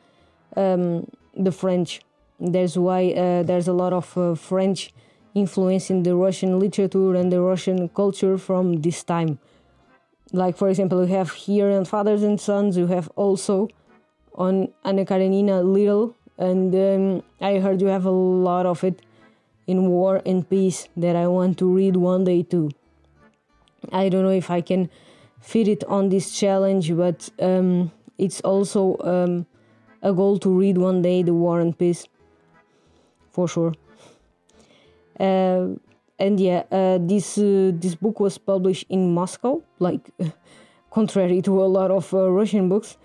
um, 0.57 1.11
the 1.35 1.53
French. 1.53 2.03
There's 2.39 2.77
why 2.77 3.13
uh, 3.13 3.45
there's 3.45 3.69
a 3.69 3.73
lot 3.73 3.95
of 3.95 4.19
uh, 4.19 4.35
French 4.35 4.93
influence 5.35 5.91
in 5.91 6.03
the 6.03 6.15
Russian 6.15 6.59
literature 6.59 7.15
and 7.15 7.33
the 7.33 7.41
Russian 7.41 7.89
culture 7.89 8.39
from 8.39 8.83
this 8.83 9.03
time. 9.03 9.39
Like 10.33 10.57
for 10.57 10.69
example, 10.69 11.01
you 11.01 11.15
have 11.15 11.31
here 11.33 11.71
on 11.71 11.85
Fathers 11.85 12.23
and 12.23 12.41
Sons. 12.41 12.77
You 12.77 12.87
have 12.87 13.09
also 13.17 13.69
on 14.35 14.69
Anna 14.85 15.05
Karenina 15.05 15.63
Little, 15.63 16.17
and 16.39 16.75
um, 16.75 17.23
I 17.41 17.59
heard 17.59 17.81
you 17.81 17.89
have 17.89 18.07
a 18.07 18.11
lot 18.11 18.65
of 18.65 18.83
it 18.83 19.03
in 19.67 19.89
War 19.89 20.23
and 20.25 20.49
Peace 20.49 20.89
that 20.97 21.17
I 21.17 21.27
want 21.29 21.59
to 21.59 21.67
read 21.67 21.97
one 21.97 22.25
day 22.25 22.43
too. 22.43 22.71
I 23.91 24.09
don't 24.09 24.23
know 24.23 24.31
if 24.31 24.51
I 24.51 24.61
can 24.61 24.89
fit 25.41 25.69
it 25.69 25.85
on 25.85 26.09
this 26.09 26.39
challenge, 26.39 26.97
but 26.97 27.29
um, 27.41 27.91
it's 28.17 28.41
also 28.41 28.97
um, 29.01 29.47
a 30.03 30.13
goal 30.13 30.39
to 30.39 30.49
read 30.49 30.79
one 30.79 31.03
day 31.03 31.23
the 31.23 31.35
War 31.35 31.61
and 31.61 31.77
Peace, 31.77 32.07
for 33.31 33.49
sure. 33.49 33.75
And 35.23 36.39
yeah, 36.39 36.63
uh, 36.71 36.99
this 37.01 37.39
uh, 37.39 37.73
this 37.75 37.95
book 37.95 38.21
was 38.21 38.39
published 38.39 38.87
in 38.89 39.13
Moscow, 39.13 39.63
like 39.79 40.11
contrary 40.91 41.43
to 41.43 41.63
a 41.63 41.67
lot 41.67 41.91
of 41.91 42.13
uh, 42.15 42.31
Russian 42.31 42.69
books, 42.69 42.97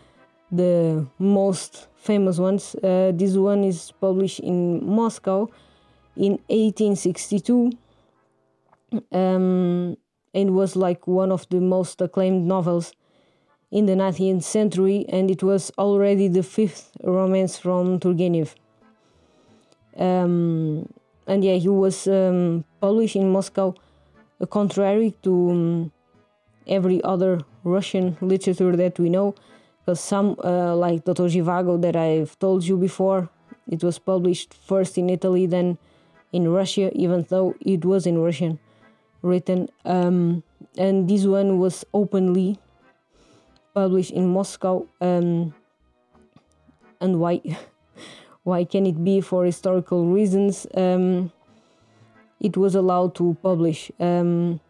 the 0.52 1.06
most 1.18 1.88
famous 1.96 2.38
ones. 2.38 2.76
This 2.82 3.36
one 3.36 3.64
is 3.64 3.92
published 4.00 4.40
in 4.42 4.86
Moscow 4.86 5.50
in 6.16 6.34
1862. 6.50 7.72
Um, 9.12 9.98
and 10.34 10.56
was 10.56 10.76
like 10.76 11.08
one 11.08 11.32
of 11.32 11.50
the 11.50 11.60
most 11.60 12.00
acclaimed 12.00 12.46
novels 12.46 12.94
in 13.72 13.88
the 13.88 13.94
19th 13.94 14.44
century, 14.44 15.06
and 15.10 15.32
it 15.32 15.42
was 15.42 15.72
already 15.78 16.28
the 16.28 16.44
fifth 16.44 16.92
romance 17.04 17.58
from 17.58 18.00
Turgenev. 18.00 18.54
Um, 19.98 20.88
and 21.28 21.44
yeah, 21.44 21.56
he 21.56 21.70
was 21.70 22.08
um, 22.08 22.64
published 22.80 23.16
in 23.16 23.30
Moscow, 23.30 23.76
contrary 24.50 25.16
to 25.24 25.50
um, 25.52 25.92
every 26.66 27.04
other 27.04 27.42
Russian 27.64 28.18
literature 28.22 28.76
that 28.76 28.98
we 28.98 29.10
know, 29.10 29.36
because 29.80 30.00
some, 30.00 30.38
uh, 30.44 30.76
like 30.76 31.04
Dr. 31.04 31.24
Zhivago, 31.24 31.82
that 31.82 31.96
I've 31.96 32.40
told 32.40 32.64
you 32.64 32.78
before, 32.78 33.30
it 33.68 33.84
was 33.84 34.00
published 34.00 34.54
first 34.54 34.98
in 34.98 35.10
Italy, 35.10 35.46
then 35.46 35.78
in 36.32 36.48
Russia, 36.48 36.92
even 36.94 37.26
though 37.30 37.56
it 37.60 37.84
was 37.84 38.08
in 38.08 38.20
Russian 38.20 38.60
written. 39.22 39.68
Um, 39.86 40.44
and 40.78 41.10
this 41.10 41.26
one 41.26 41.60
was 41.60 41.84
openly 41.94 42.60
published 43.74 44.12
in 44.12 44.30
Moscow. 44.30 44.88
Um, 45.02 45.54
and 47.02 47.20
why? 47.20 47.42
why 48.48 48.64
can 48.64 48.86
it 48.86 49.04
be 49.04 49.20
for 49.20 49.44
historical 49.44 50.06
reasons? 50.06 50.66
Um, 50.74 51.34
it 52.40 52.56
was 52.56 52.76
allowed 52.76 53.14
to 53.16 53.36
publish, 53.44 53.92
um, 54.00 54.62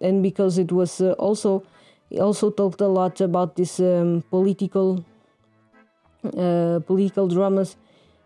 and 0.00 0.22
because 0.22 0.56
it 0.56 0.72
was 0.72 0.98
uh, 1.02 1.12
also 1.18 1.64
he 2.08 2.18
also 2.18 2.50
talked 2.50 2.80
a 2.80 2.88
lot 2.88 3.20
about 3.20 3.56
this 3.56 3.78
um, 3.78 4.24
political 4.30 5.04
uh, 6.24 6.80
political 6.86 7.28
dramas 7.28 7.76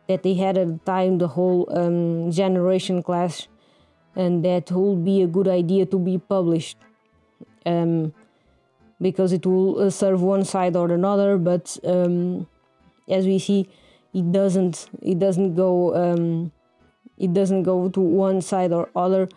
that 0.06 0.22
they 0.22 0.34
had 0.34 0.56
at 0.56 0.68
the 0.68 0.78
time, 0.84 1.18
the 1.18 1.26
whole 1.26 1.66
um, 1.72 2.30
generation 2.30 3.02
clash, 3.02 3.48
and 4.14 4.44
that 4.44 4.70
would 4.70 5.04
be 5.04 5.22
a 5.22 5.26
good 5.26 5.48
idea 5.48 5.86
to 5.86 5.98
be 5.98 6.18
published. 6.18 6.78
Um, 7.64 8.14
because 9.02 9.32
it 9.32 9.44
will 9.44 9.80
uh, 9.80 9.90
serve 9.90 10.22
one 10.22 10.44
side 10.44 10.74
or 10.76 10.90
another 10.90 11.36
but 11.36 11.76
um, 11.84 12.46
as 13.08 13.26
we 13.26 13.38
see 13.38 13.68
it 14.16 14.32
doesn't 14.32 14.88
it 15.02 15.18
doesn't 15.18 15.54
go 15.54 15.70
um, 16.02 16.50
it 17.18 17.32
doesn't 17.38 17.62
go 17.62 17.88
to 17.88 18.00
one 18.00 18.40
side 18.40 18.72
or 18.72 18.88
other 18.96 19.28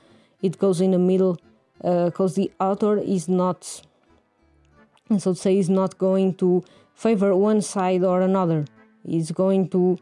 it 0.41 0.57
goes 0.57 0.79
in 0.79 0.91
the 0.91 1.03
middle 1.11 1.37
because 1.81 2.33
uh, 2.33 2.41
the 2.41 2.51
author 2.59 2.97
is 2.97 3.27
not 3.27 3.81
so 5.17 5.33
to 5.33 5.39
say 5.39 5.57
is 5.57 5.69
not 5.69 5.97
going 5.97 6.33
to 6.33 6.63
favor 6.95 7.35
one 7.35 7.61
side 7.61 8.03
or 8.03 8.21
another 8.21 8.65
he's 9.05 9.31
going 9.31 9.67
to 9.67 9.97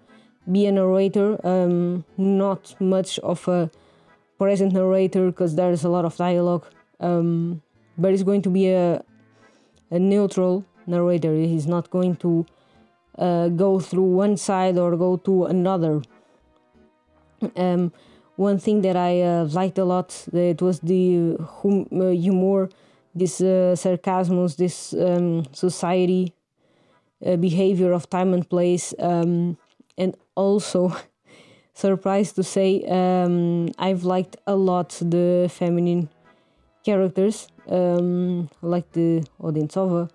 be 0.51 0.65
a 0.65 0.71
narrator 0.71 1.29
um, 1.45 2.05
not 2.17 2.79
much 2.79 3.19
of 3.19 3.47
a 3.47 3.69
present 4.37 4.73
narrator 4.73 5.27
because 5.31 5.55
there's 5.55 5.83
a 5.83 5.89
lot 5.89 6.05
of 6.05 6.15
dialogue 6.17 6.65
um, 6.99 7.61
but 7.97 8.13
it's 8.13 8.23
going 8.23 8.41
to 8.43 8.49
be 8.49 8.69
a, 8.69 9.03
a 9.89 9.99
neutral 9.99 10.65
narrator. 10.85 11.33
He's 11.33 11.67
not 11.67 11.89
going 11.89 12.15
to 12.17 12.45
uh, 13.17 13.49
go 13.49 13.79
through 13.79 14.03
one 14.03 14.37
side 14.37 14.77
or 14.77 14.95
go 14.95 15.17
to 15.17 15.45
another. 15.45 16.01
Um, 17.55 17.91
one 18.35 18.59
thing 18.59 18.81
that 18.81 18.95
I 18.95 19.21
uh, 19.21 19.45
liked 19.45 19.77
a 19.77 19.85
lot 19.85 20.27
it 20.33 20.61
was 20.61 20.79
the 20.79 21.37
hum- 21.61 21.87
uh, 21.91 22.09
humor, 22.09 22.69
this 23.15 23.41
uh, 23.41 23.75
sarcasm, 23.75 24.47
this 24.57 24.93
um, 24.93 25.45
society 25.53 26.33
uh, 27.25 27.35
behavior 27.35 27.91
of 27.93 28.09
time 28.09 28.33
and 28.33 28.47
place, 28.47 28.93
um, 28.99 29.57
and 29.97 30.15
also. 30.35 30.95
surprised 31.77 32.35
to 32.35 32.41
say 32.41 32.83
um, 32.89 33.69
I've 33.77 34.03
liked 34.03 34.35
a 34.47 34.55
lot 34.55 34.89
the 34.99 35.47
feminine 35.47 36.09
characters 36.83 37.47
um, 37.69 38.49
like 38.63 38.91
the 38.93 39.23
Odintsova, 39.39 40.09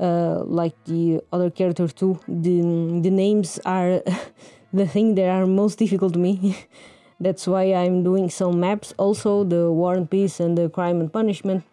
uh, 0.00 0.42
like 0.44 0.74
the 0.84 1.20
other 1.32 1.50
character 1.50 1.88
too. 1.88 2.20
The, 2.28 2.60
the 3.02 3.10
names 3.10 3.58
are 3.64 4.02
the 4.72 4.86
thing 4.86 5.14
that 5.16 5.28
are 5.28 5.46
most 5.46 5.78
difficult 5.78 6.14
to 6.14 6.18
me. 6.18 6.58
That's 7.20 7.46
why 7.46 7.72
I'm 7.72 8.02
doing 8.02 8.28
some 8.28 8.60
maps. 8.60 8.92
Also, 8.98 9.42
the 9.42 9.72
War 9.72 9.94
and 9.94 10.10
Peace 10.10 10.38
and 10.38 10.56
the 10.56 10.68
Crime 10.68 11.00
and 11.00 11.10
Punishment. 11.10 11.64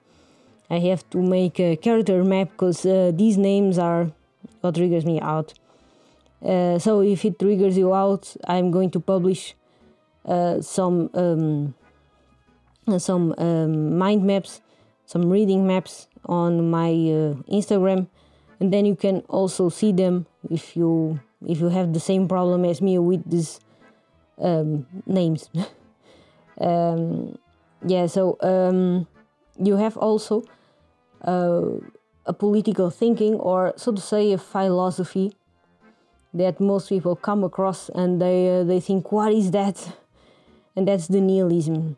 I 0.70 0.80
have 0.80 1.08
to 1.10 1.22
make 1.22 1.60
a 1.60 1.76
character 1.76 2.24
map 2.24 2.52
because 2.52 2.86
uh, 2.86 3.12
these 3.14 3.38
names 3.38 3.78
are 3.78 4.12
what 4.62 4.76
triggers 4.76 5.06
me 5.06 5.20
out. 5.20 5.54
Uh, 6.44 6.80
so 6.80 7.02
if 7.02 7.26
it 7.26 7.40
triggers 7.40 7.78
you 7.78 7.94
out, 7.94 8.34
I'm 8.48 8.72
going 8.72 8.90
to 8.92 9.00
publish 9.00 9.54
uh, 10.26 10.62
some 10.62 11.10
um, 11.14 11.76
some 12.98 13.36
um, 13.38 13.98
mind 13.98 14.24
maps 14.24 14.62
some 15.06 15.30
reading 15.30 15.68
maps 15.68 16.08
on 16.26 16.70
my 16.70 16.90
uh, 16.90 17.36
Instagram. 17.52 18.08
And 18.60 18.72
then 18.72 18.86
you 18.86 18.96
can 18.96 19.20
also 19.28 19.70
see 19.70 19.92
them 19.92 20.26
if 20.50 20.76
you 20.76 21.20
if 21.46 21.60
you 21.60 21.70
have 21.70 21.92
the 21.94 22.00
same 22.00 22.28
problem 22.28 22.64
as 22.64 22.82
me 22.82 22.98
with 22.98 23.30
these 23.30 23.60
um, 24.40 24.86
names. 25.06 25.50
Um, 26.62 27.40
yeah 27.86 28.06
so 28.06 28.38
um, 28.42 29.08
you 29.58 29.78
have 29.78 29.98
also 29.98 30.44
uh, 31.26 31.64
a 32.26 32.34
political 32.34 32.90
thinking 32.90 33.36
or 33.36 33.74
so 33.76 33.92
to 33.92 34.02
say 34.02 34.32
a 34.32 34.38
philosophy 34.38 35.34
that 36.34 36.60
most 36.60 36.90
people 36.90 37.16
come 37.16 37.44
across 37.44 37.90
and 37.90 38.22
they 38.22 38.60
uh, 38.60 38.64
they 38.64 38.80
think 38.80 39.12
what 39.12 39.32
is 39.32 39.52
that? 39.52 39.96
And 40.76 40.88
that's 40.88 41.08
the 41.08 41.22
nihilism. 41.22 41.98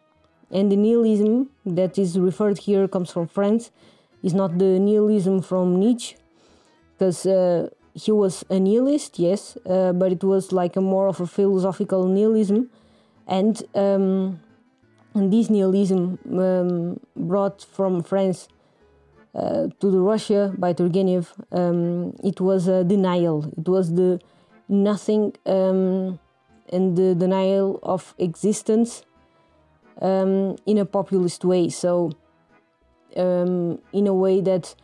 And 0.51 0.69
the 0.69 0.75
nihilism 0.75 1.49
that 1.65 1.97
is 1.97 2.19
referred 2.19 2.57
here 2.57 2.89
comes 2.89 3.09
from 3.09 3.29
France 3.29 3.71
is 4.25 4.33
not 4.33 4.57
the 4.57 4.71
nihilism 4.87 5.41
from 5.41 5.79
Nietzsche 5.79 6.17
because 6.93 7.25
uh, 7.25 7.69
he 7.93 8.11
was 8.11 8.43
a 8.49 8.59
nihilist 8.59 9.19
yes 9.19 9.57
uh, 9.65 9.93
but 9.93 10.11
it 10.11 10.23
was 10.23 10.51
like 10.51 10.75
a 10.75 10.81
more 10.81 11.07
of 11.07 11.21
a 11.21 11.27
philosophical 11.27 12.07
nihilism 12.07 12.69
and 13.27 13.63
um, 13.73 14.39
and 15.15 15.31
this 15.31 15.49
nihilism 15.49 16.19
um, 16.37 16.99
brought 17.15 17.63
from 17.63 18.03
France 18.03 18.49
uh, 19.35 19.67
to 19.79 19.91
the 19.91 19.99
Russia 19.99 20.53
by 20.57 20.73
Turgenev, 20.73 21.27
um, 21.51 22.15
it 22.23 22.39
was 22.39 22.67
a 22.67 22.83
denial. 22.83 23.51
It 23.57 23.67
was 23.67 23.93
the 23.93 24.19
nothing 24.69 25.33
um, 25.45 26.19
and 26.71 26.97
the 26.97 27.15
denial 27.15 27.79
of 27.83 28.15
existence 28.17 29.03
um, 30.01 30.55
in 30.65 30.77
a 30.77 30.85
populist 30.85 31.43
way. 31.43 31.69
So, 31.69 32.11
um, 33.15 33.79
in 33.93 34.07
a 34.07 34.13
way 34.13 34.41
that 34.41 34.75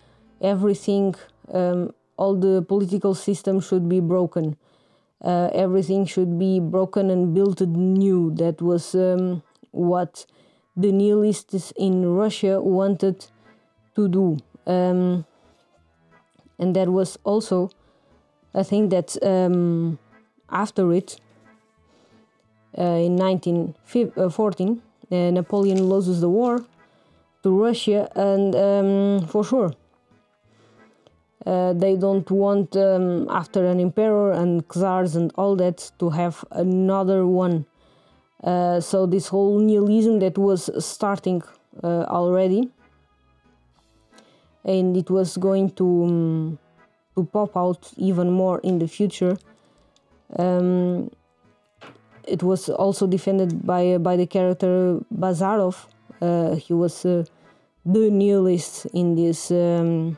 everything, 0.42 1.16
um, 1.54 1.94
all 2.18 2.36
the 2.36 2.62
political 2.62 3.14
system 3.16 3.60
should 3.60 3.88
be 3.88 4.00
broken. 4.00 4.58
Uh, 5.24 5.50
everything 5.54 6.06
should 6.06 6.40
be 6.40 6.60
broken 6.60 7.10
and 7.10 7.34
built 7.34 7.62
new. 7.62 8.32
That 8.36 8.62
was 8.62 8.96
um, 8.96 9.44
what 9.72 10.26
the 10.76 10.92
nihilists 10.92 11.72
in 11.78 12.06
Russia 12.06 12.62
wanted 12.62 13.26
to 13.96 14.08
do. 14.08 14.38
Um, 14.66 15.26
and 16.58 16.76
that 16.76 16.90
was 16.90 17.18
also, 17.24 17.70
I 18.54 18.64
think 18.64 18.90
that 18.92 19.18
um, 19.24 20.00
after 20.50 20.94
it, 20.94 21.20
uh, 22.78 22.82
in 22.82 23.18
1914, 23.18 24.82
uh, 25.12 25.16
Napoleon 25.32 25.84
loses 25.84 26.22
the 26.22 26.30
war 26.30 26.64
to 27.44 27.50
Russia, 27.50 28.10
and 28.16 28.56
um, 28.56 29.28
for 29.28 29.44
sure, 29.44 29.74
uh, 31.46 31.74
they 31.74 31.96
don't 31.96 32.30
want, 32.30 32.76
um, 32.76 33.28
after 33.30 33.66
an 33.66 33.80
emperor 33.80 34.32
and 34.32 34.64
czars 34.72 35.16
and 35.16 35.32
all 35.36 35.56
that, 35.56 35.92
to 35.98 36.10
have 36.10 36.46
another 36.52 37.26
one. 37.26 37.66
Uh, 38.44 38.80
so 38.80 39.06
this 39.06 39.28
whole 39.28 39.60
nihilism 39.60 40.20
that 40.20 40.38
was 40.38 40.70
starting 40.84 41.42
uh, 41.84 42.06
already, 42.10 42.70
and 44.66 44.98
it 44.98 45.10
was 45.10 45.38
going 45.38 45.70
to 45.72 46.04
um, 46.06 46.60
to 47.16 47.24
pop 47.26 47.58
out 47.58 47.92
even 47.98 48.32
more 48.32 48.60
in 48.64 48.80
the 48.80 48.88
future. 48.88 49.38
Um, 50.38 51.12
it 52.28 52.42
was 52.44 52.70
also 52.70 53.08
defended 53.08 53.66
by 53.66 53.98
by 53.98 54.16
the 54.16 54.26
character 54.26 55.00
Bazarov. 55.14 55.88
Uh, 56.22 56.56
he 56.56 56.74
was 56.74 57.04
uh, 57.04 57.26
the 57.84 58.12
nihilist 58.12 58.86
in 58.94 59.16
this 59.16 59.50
um, 59.50 60.18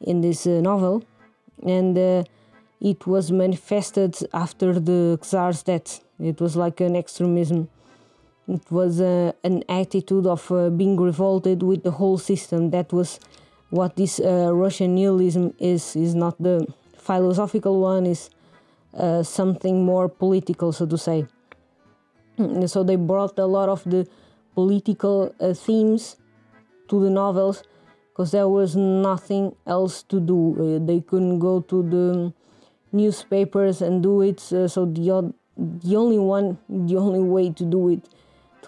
in 0.00 0.20
this 0.20 0.46
uh, 0.46 0.60
novel, 0.60 1.02
and 1.66 1.98
it 2.80 3.06
was 3.06 3.32
manifested 3.32 4.16
after 4.32 4.78
the 4.78 5.18
Tsar's 5.20 5.62
death. 5.64 6.00
It 6.20 6.40
was 6.40 6.56
like 6.56 6.80
an 6.80 6.94
extremism. 6.94 7.68
It 8.46 8.70
was 8.70 9.00
uh, 9.00 9.32
an 9.42 9.64
attitude 9.68 10.26
of 10.26 10.50
uh, 10.50 10.70
being 10.70 10.96
revolted 10.96 11.62
with 11.62 11.82
the 11.82 11.92
whole 11.92 12.18
system. 12.18 12.70
That 12.70 12.92
was 12.92 13.18
what 13.70 13.96
this 13.96 14.20
uh, 14.20 14.54
Russian 14.54 14.94
nihilism 14.94 15.54
is. 15.58 15.96
Is 15.96 16.14
not 16.14 16.40
the 16.40 16.66
philosophical 16.96 17.80
one. 17.80 18.06
Is 18.06 18.30
something 19.22 19.84
more 19.84 20.08
political, 20.08 20.70
so 20.72 20.86
to 20.86 20.98
say. 20.98 21.26
So 22.66 22.82
they 22.82 22.96
brought 22.96 23.38
a 23.38 23.46
lot 23.46 23.68
of 23.68 23.82
the 23.84 24.06
political 24.54 25.34
uh, 25.40 25.54
themes 25.54 26.16
to 26.88 27.02
the 27.02 27.10
novels 27.10 27.62
because 28.10 28.30
there 28.32 28.48
was 28.48 28.76
nothing 28.76 29.54
else 29.66 30.02
to 30.04 30.20
do. 30.20 30.54
Uh, 30.58 30.86
they 30.86 31.00
couldn't 31.00 31.38
go 31.38 31.60
to 31.60 31.82
the 31.82 32.32
newspapers 32.92 33.80
and 33.80 34.02
do 34.02 34.20
it. 34.22 34.40
so 34.40 34.84
the 34.84 35.32
the 35.56 35.96
only 35.96 36.18
one, 36.18 36.58
the 36.68 36.96
only 36.96 37.20
way 37.20 37.50
to 37.50 37.64
do 37.64 37.90
it, 37.90 38.08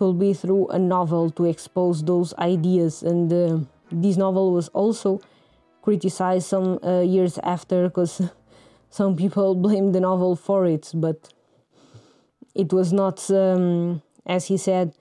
will 0.00 0.12
be 0.12 0.34
through 0.34 0.68
a 0.68 0.78
novel 0.78 1.30
to 1.30 1.44
expose 1.44 2.02
those 2.02 2.34
ideas. 2.34 3.02
And 3.02 3.32
uh, 3.32 3.58
this 3.90 4.16
novel 4.16 4.52
was 4.52 4.68
also 4.68 5.20
criticized 5.82 6.46
some 6.46 6.78
uh, 6.82 7.00
years 7.00 7.38
after 7.42 7.88
because 7.88 8.20
some 8.90 9.16
people 9.16 9.54
blamed 9.66 9.94
the 9.94 10.00
novel 10.00 10.36
for 10.36 10.66
it, 10.66 10.90
but 10.94 11.32
it 12.54 12.72
was 12.72 12.92
not, 12.92 13.30
um, 13.30 14.02
as 14.26 14.46
he 14.46 14.56
said, 14.56 14.94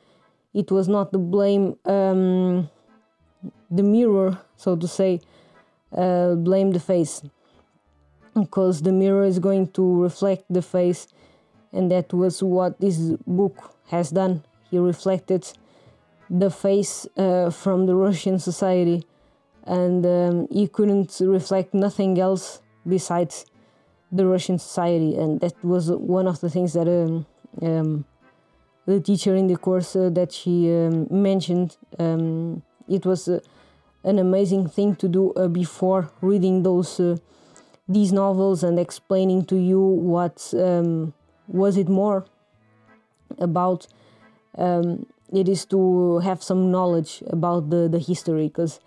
it 0.54 0.72
was 0.72 0.88
not 0.88 1.12
the 1.12 1.18
blame, 1.18 1.76
um, 1.86 2.70
the 3.70 3.84
mirror, 3.84 4.40
so 4.56 4.76
to 4.76 4.88
say, 4.88 5.22
uh, 5.96 6.36
blame 6.36 6.72
the 6.72 6.80
face, 6.80 7.22
because 8.34 8.82
the 8.82 8.92
mirror 8.92 9.24
is 9.24 9.40
going 9.40 9.68
to 9.72 10.02
reflect 10.02 10.46
the 10.50 10.62
face 10.62 11.08
and 11.74 11.92
that 11.92 12.14
was 12.14 12.42
what 12.42 12.80
this 12.80 12.98
book 13.26 13.76
has 13.88 14.12
done. 14.12 14.44
He 14.70 14.78
reflected 14.78 15.46
the 16.30 16.50
face 16.50 17.08
uh, 17.18 17.50
from 17.50 17.88
the 17.88 17.96
Russian 17.96 18.40
society, 18.40 19.06
and 19.66 20.06
um, 20.06 20.48
he 20.52 20.68
couldn't 20.68 21.20
reflect 21.20 21.74
nothing 21.74 22.20
else 22.20 22.62
besides 22.88 23.46
the 24.12 24.26
Russian 24.26 24.60
society, 24.60 25.16
and 25.16 25.42
that 25.42 25.54
was 25.64 25.92
one 25.92 26.28
of 26.28 26.40
the 26.40 26.50
things 26.50 26.74
that 26.74 26.88
um, 26.88 27.26
um, 27.62 28.06
the 28.86 29.00
teacher 29.00 29.36
in 29.36 29.48
the 29.48 29.56
course 29.56 29.96
uh, 29.96 30.10
that 30.10 30.32
she 30.32 30.72
um, 30.72 31.08
mentioned. 31.10 31.78
Um, 32.00 32.64
it 32.90 33.06
was 33.06 33.28
uh, 33.28 33.40
an 34.04 34.20
amazing 34.20 34.68
thing 34.68 34.96
to 34.98 35.08
do 35.08 35.32
uh, 35.34 35.48
before 35.48 36.12
reading 36.22 36.64
those 36.64 37.00
these 37.88 38.14
novels 38.14 38.64
and 38.64 38.80
explaining 38.80 39.46
to 39.46 39.58
you 39.58 39.80
what 39.80 40.54
um, 40.58 41.14
was 41.48 41.78
it 41.78 41.90
more 41.90 42.26
about 43.40 43.88
um, 44.58 45.06
it 45.34 45.50
is 45.50 45.66
to 45.66 46.20
have 46.20 46.42
some 46.42 46.72
knowledge 46.72 47.24
about 47.28 47.70
the, 47.70 47.90
the 47.90 48.00
history 48.00 48.48
because 48.48 48.80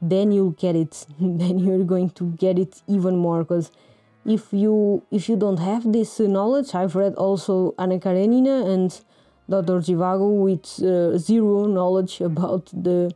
then 0.00 0.30
you'll 0.30 0.50
get 0.50 0.76
it 0.76 1.06
then 1.20 1.58
you're 1.58 1.84
going 1.84 2.10
to 2.10 2.30
get 2.32 2.58
it 2.58 2.82
even 2.86 3.16
more 3.16 3.42
because 3.42 3.70
if 4.24 4.52
you 4.52 5.02
if 5.10 5.28
you 5.28 5.36
don't 5.36 5.58
have 5.58 5.92
this 5.92 6.18
knowledge 6.20 6.74
i've 6.74 6.94
read 6.94 7.14
also 7.14 7.74
anna 7.78 7.98
karenina 7.98 8.64
and 8.66 9.00
dr 9.48 9.80
zhivago 9.80 10.28
with 10.46 10.82
uh, 10.82 11.16
zero 11.18 11.66
knowledge 11.66 12.20
about 12.20 12.66
the 12.72 13.10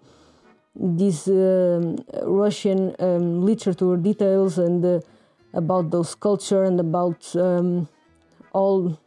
this 0.75 1.27
um, 1.29 1.97
russian 2.23 2.95
um, 2.99 3.45
literature 3.45 3.97
details 3.97 4.59
and 4.59 4.85
uh, 4.85 5.01
about 5.55 5.91
those 5.91 6.14
culture 6.14 6.64
and 6.64 6.79
about 6.79 7.35
um, 7.37 7.88
all 8.53 8.99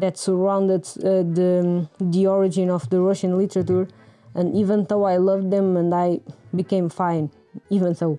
that 0.00 0.18
surrounded 0.18 0.86
uh, 0.98 1.22
the, 1.22 1.88
the 2.00 2.26
origin 2.26 2.70
of 2.70 2.88
the 2.90 3.00
Russian 3.00 3.36
literature. 3.36 3.86
And 4.34 4.56
even 4.56 4.84
though 4.88 5.04
I 5.04 5.16
loved 5.16 5.50
them 5.50 5.76
and 5.76 5.94
I 5.94 6.20
became 6.54 6.88
fine, 6.88 7.30
even 7.68 7.94
though. 7.94 8.18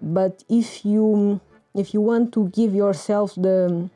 But 0.00 0.44
if 0.48 0.84
you 0.84 1.40
if 1.74 1.92
you 1.92 2.00
want 2.00 2.32
to 2.32 2.48
give 2.50 2.74
yourself 2.74 3.34
the 3.34 3.90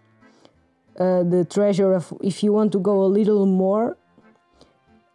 uh, 0.99 1.23
the 1.23 1.47
treasure 1.49 1.93
of 1.93 2.13
if 2.23 2.43
you 2.43 2.53
want 2.53 2.73
to 2.73 2.79
go 2.79 3.03
a 3.03 3.07
little 3.07 3.47
more, 3.47 3.97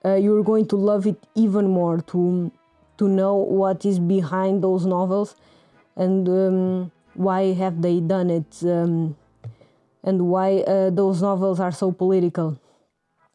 uh, 0.03 0.15
you're 0.15 0.43
going 0.43 0.67
to 0.67 0.75
love 0.75 1.05
it 1.05 1.17
even 1.35 1.67
more 1.67 2.01
to 2.01 2.51
to 2.97 3.07
know 3.09 3.35
what 3.35 3.85
is 3.85 3.99
behind 3.99 4.63
those 4.63 4.85
novels 4.85 5.35
and 5.97 6.29
um, 6.29 6.91
why 7.13 7.53
have 7.53 7.81
they 7.81 7.99
done 7.99 8.29
it. 8.29 8.63
Um, 8.63 9.17
and 10.05 10.27
why 10.29 10.59
uh, 10.59 10.91
those 10.91 11.21
novels 11.21 11.59
are 11.59 11.71
so 11.71 11.91
political 11.91 12.57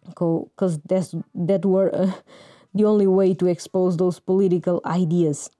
because 0.06 0.78
that's 0.86 1.14
that 1.34 1.66
were 1.66 1.94
uh, 1.94 2.12
the 2.74 2.84
only 2.84 3.06
way 3.06 3.34
to 3.34 3.46
expose 3.46 3.96
those 3.96 4.18
political 4.20 4.80
ideas 4.86 5.50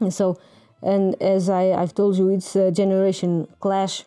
and 0.00 0.14
so 0.14 0.38
and 0.82 1.20
as 1.20 1.48
I, 1.50 1.72
I've 1.72 1.94
told 1.94 2.16
you 2.16 2.28
it's 2.28 2.54
a 2.54 2.70
generation 2.70 3.48
clash 3.60 4.04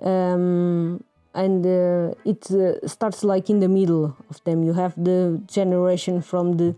um, 0.00 1.02
and 1.34 1.66
uh, 1.66 2.14
it 2.24 2.50
uh, 2.50 2.86
starts 2.86 3.22
like 3.22 3.50
in 3.50 3.60
the 3.60 3.68
middle 3.68 4.16
of 4.30 4.42
them. 4.44 4.62
You 4.62 4.72
have 4.72 4.94
the 4.96 5.40
generation 5.46 6.22
from 6.22 6.56
the 6.56 6.74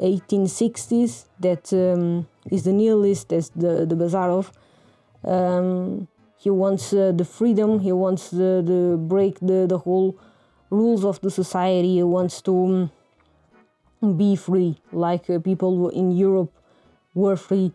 1860s 0.00 1.24
that 1.40 1.72
um, 1.72 2.26
is 2.50 2.64
the 2.64 2.72
nihilist 2.72 3.32
as 3.32 3.50
the, 3.50 3.86
the 3.86 3.94
Bazarov 3.94 4.50
um, 5.24 6.08
he 6.36 6.50
wants 6.50 6.92
uh, 6.92 7.12
the 7.14 7.24
freedom. 7.24 7.80
He 7.80 7.92
wants 7.92 8.30
the, 8.30 8.62
the 8.64 8.96
break 8.98 9.40
the, 9.40 9.66
the 9.66 9.78
whole 9.78 10.18
rules 10.70 11.04
of 11.04 11.20
the 11.20 11.30
society. 11.30 11.94
He 11.94 12.02
wants 12.02 12.42
to 12.42 12.90
um, 14.02 14.16
be 14.16 14.36
free, 14.36 14.76
like 14.92 15.30
uh, 15.30 15.38
people 15.38 15.88
in 15.88 16.12
Europe 16.12 16.52
were 17.14 17.36
free. 17.36 17.72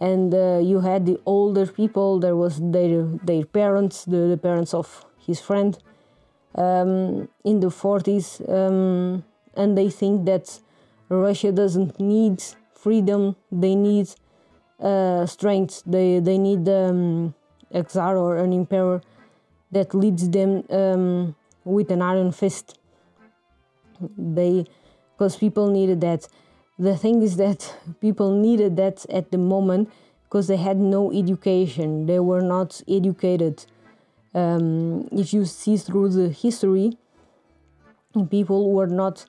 And 0.00 0.34
uh, 0.34 0.60
you 0.62 0.80
had 0.80 1.04
the 1.06 1.20
older 1.26 1.66
people. 1.66 2.18
There 2.18 2.36
was 2.36 2.58
their 2.60 3.04
their 3.22 3.44
parents, 3.44 4.04
the, 4.04 4.28
the 4.28 4.38
parents 4.38 4.72
of 4.72 5.04
his 5.18 5.40
friend, 5.40 5.78
um, 6.54 7.28
in 7.44 7.60
the 7.60 7.68
40s, 7.68 8.40
um, 8.48 9.22
and 9.54 9.76
they 9.76 9.90
think 9.90 10.24
that 10.24 10.60
Russia 11.10 11.52
doesn't 11.52 12.00
need 12.00 12.42
freedom. 12.72 13.36
They 13.52 13.74
need 13.74 14.08
uh, 14.80 15.26
strength. 15.26 15.82
They 15.86 16.18
they 16.20 16.38
need 16.38 16.68
um, 16.68 17.34
a 17.70 17.84
czar 17.88 18.16
or 18.16 18.38
an 18.38 18.52
emperor 18.52 19.02
that 19.72 19.94
leads 19.94 20.28
them 20.28 20.64
um, 20.70 21.34
with 21.64 21.90
an 21.90 22.02
iron 22.02 22.32
fist. 22.32 22.78
They, 24.16 24.64
because 25.12 25.36
people 25.36 25.70
needed 25.70 26.00
that. 26.00 26.26
The 26.80 26.96
thing 26.96 27.20
is 27.20 27.36
that 27.36 27.74
people 28.00 28.34
needed 28.34 28.76
that 28.78 29.04
at 29.10 29.30
the 29.30 29.36
moment 29.36 29.90
because 30.24 30.46
they 30.46 30.56
had 30.56 30.78
no 30.78 31.12
education. 31.12 32.06
They 32.06 32.20
were 32.20 32.40
not 32.40 32.80
educated. 32.88 33.66
Um, 34.34 35.06
if 35.12 35.34
you 35.34 35.44
see 35.44 35.76
through 35.76 36.08
the 36.08 36.30
history, 36.30 36.96
people 38.30 38.72
were 38.72 38.86
not 38.86 39.26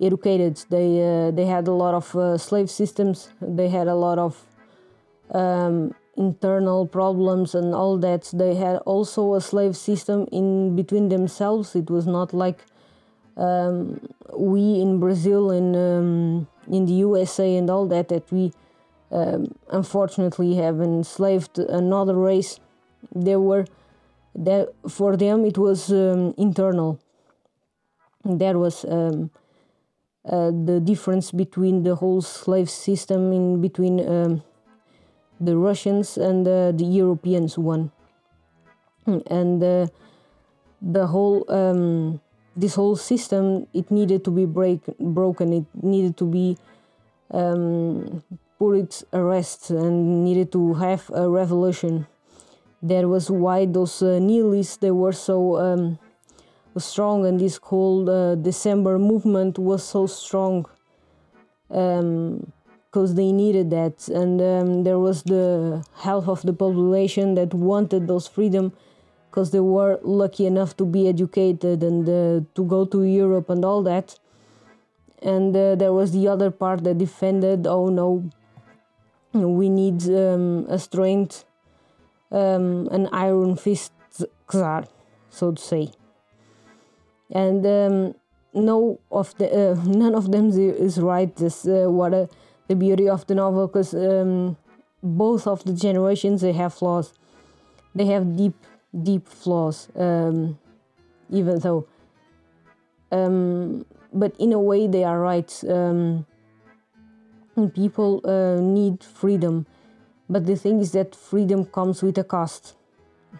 educated. 0.00 0.62
They 0.70 1.02
uh, 1.02 1.32
they 1.32 1.46
had 1.46 1.66
a 1.66 1.72
lot 1.72 1.94
of 1.94 2.14
uh, 2.14 2.38
slave 2.38 2.70
systems. 2.70 3.30
They 3.40 3.68
had 3.68 3.88
a 3.88 3.96
lot 3.96 4.20
of 4.20 4.40
um, 5.32 5.92
internal 6.16 6.86
problems 6.86 7.56
and 7.56 7.74
all 7.74 7.98
that. 7.98 8.30
They 8.32 8.54
had 8.54 8.76
also 8.86 9.34
a 9.34 9.40
slave 9.40 9.76
system 9.76 10.28
in 10.30 10.76
between 10.76 11.08
themselves. 11.08 11.74
It 11.74 11.90
was 11.90 12.06
not 12.06 12.32
like 12.32 12.60
um, 13.36 14.00
we 14.38 14.80
in 14.80 14.98
Brazil 15.00 15.50
and 15.50 15.76
um, 15.76 16.48
in 16.68 16.86
the 16.86 16.94
USA 16.94 17.56
and 17.56 17.70
all 17.70 17.86
that 17.86 18.08
that 18.08 18.30
we 18.30 18.52
um, 19.10 19.54
unfortunately 19.70 20.56
have 20.56 20.80
enslaved 20.80 21.58
another 21.58 22.14
race. 22.14 22.60
They 23.14 23.36
were 23.36 23.66
that 24.34 24.68
for 24.88 25.16
them 25.16 25.44
it 25.44 25.58
was 25.58 25.90
um, 25.90 26.34
internal. 26.36 27.00
There 28.24 28.58
was 28.58 28.84
um, 28.84 29.30
uh, 30.28 30.50
the 30.50 30.80
difference 30.80 31.30
between 31.30 31.84
the 31.84 31.94
whole 31.94 32.20
slave 32.20 32.68
system 32.68 33.32
in 33.32 33.60
between 33.60 34.00
um, 34.08 34.42
the 35.40 35.56
Russians 35.56 36.16
and 36.18 36.46
uh, 36.46 36.72
the 36.72 36.84
Europeans 36.84 37.56
one, 37.56 37.92
and 39.06 39.62
uh, 39.62 39.86
the 40.82 41.06
whole 41.06 41.44
um, 41.48 42.20
this 42.56 42.74
whole 42.74 42.96
system 42.96 43.66
it 43.74 43.90
needed 43.90 44.24
to 44.24 44.30
be 44.30 44.46
break 44.46 44.80
broken. 44.98 45.52
It 45.52 45.66
needed 45.82 46.16
to 46.16 46.24
be 46.24 46.56
um, 47.30 48.22
put 48.58 48.78
its 48.78 49.04
arrest 49.12 49.70
and 49.70 50.24
needed 50.24 50.50
to 50.52 50.74
have 50.74 51.10
a 51.14 51.28
revolution. 51.28 52.06
That 52.82 53.08
was 53.08 53.30
why 53.30 53.66
those 53.66 54.02
uh, 54.02 54.18
nihilists 54.18 54.78
they 54.78 54.90
were 54.90 55.12
so 55.12 55.56
um, 55.56 55.98
strong, 56.78 57.26
and 57.26 57.38
this 57.40 57.58
whole 57.62 58.08
uh, 58.08 58.34
December 58.34 58.98
movement 58.98 59.58
was 59.58 59.84
so 59.84 60.06
strong. 60.06 60.66
Um, 61.70 62.52
because 62.96 63.14
they 63.14 63.30
needed 63.30 63.68
that 63.68 64.08
and 64.08 64.40
um, 64.40 64.84
there 64.84 64.98
was 64.98 65.22
the 65.24 65.84
half 65.96 66.28
of 66.28 66.40
the 66.42 66.52
population 66.52 67.34
that 67.34 67.52
wanted 67.52 68.06
those 68.06 68.26
freedom 68.26 68.72
because 69.30 69.50
they 69.50 69.60
were 69.60 69.98
lucky 70.02 70.46
enough 70.46 70.76
to 70.76 70.84
be 70.84 71.08
educated 71.08 71.82
and 71.82 72.08
uh, 72.08 72.44
to 72.54 72.64
go 72.64 72.84
to 72.84 73.02
Europe 73.02 73.50
and 73.50 73.64
all 73.64 73.82
that. 73.82 74.18
And 75.22 75.56
uh, 75.56 75.74
there 75.74 75.92
was 75.92 76.12
the 76.12 76.28
other 76.28 76.50
part 76.50 76.84
that 76.84 76.98
defended 76.98 77.66
oh 77.66 77.88
no 77.88 78.30
we 79.32 79.68
need 79.68 80.02
um, 80.08 80.66
a 80.68 80.78
strength 80.78 81.44
um, 82.30 82.88
an 82.90 83.08
iron 83.12 83.56
fist 83.56 83.92
czar 84.50 84.86
so 85.30 85.52
to 85.52 85.62
say. 85.62 85.90
And 87.30 87.66
um, 87.66 88.14
no 88.54 89.00
of 89.10 89.36
the 89.38 89.72
uh, 89.72 89.74
none 89.84 90.14
of 90.14 90.30
them 90.30 90.50
is 90.50 90.98
right 90.98 91.34
this 91.36 91.66
uh, 91.66 91.86
what 91.88 92.14
a 92.14 92.28
the 92.68 92.74
beauty 92.74 93.08
of 93.08 93.26
the 93.26 93.34
novel 93.34 93.66
because 93.66 93.94
um, 93.94 94.56
both 95.02 95.46
of 95.46 95.62
the 95.64 95.72
generations 95.72 96.40
they 96.40 96.52
have 96.52 96.74
flaws. 96.74 97.12
They 97.94 98.06
have 98.06 98.36
deep 98.36 98.54
deep 99.02 99.28
flaws 99.28 99.88
um, 99.96 100.58
even 101.30 101.58
though 101.60 101.86
um, 103.12 103.84
but 104.12 104.34
in 104.38 104.52
a 104.52 104.58
way 104.58 104.86
they 104.86 105.04
are 105.04 105.20
right. 105.20 105.64
Um, 105.68 106.26
people 107.74 108.20
uh, 108.24 108.60
need 108.60 109.02
freedom 109.02 109.66
but 110.28 110.46
the 110.46 110.56
thing 110.56 110.80
is 110.80 110.92
that 110.92 111.14
freedom 111.14 111.64
comes 111.64 112.02
with 112.02 112.18
a 112.18 112.24
cost. 112.24 112.74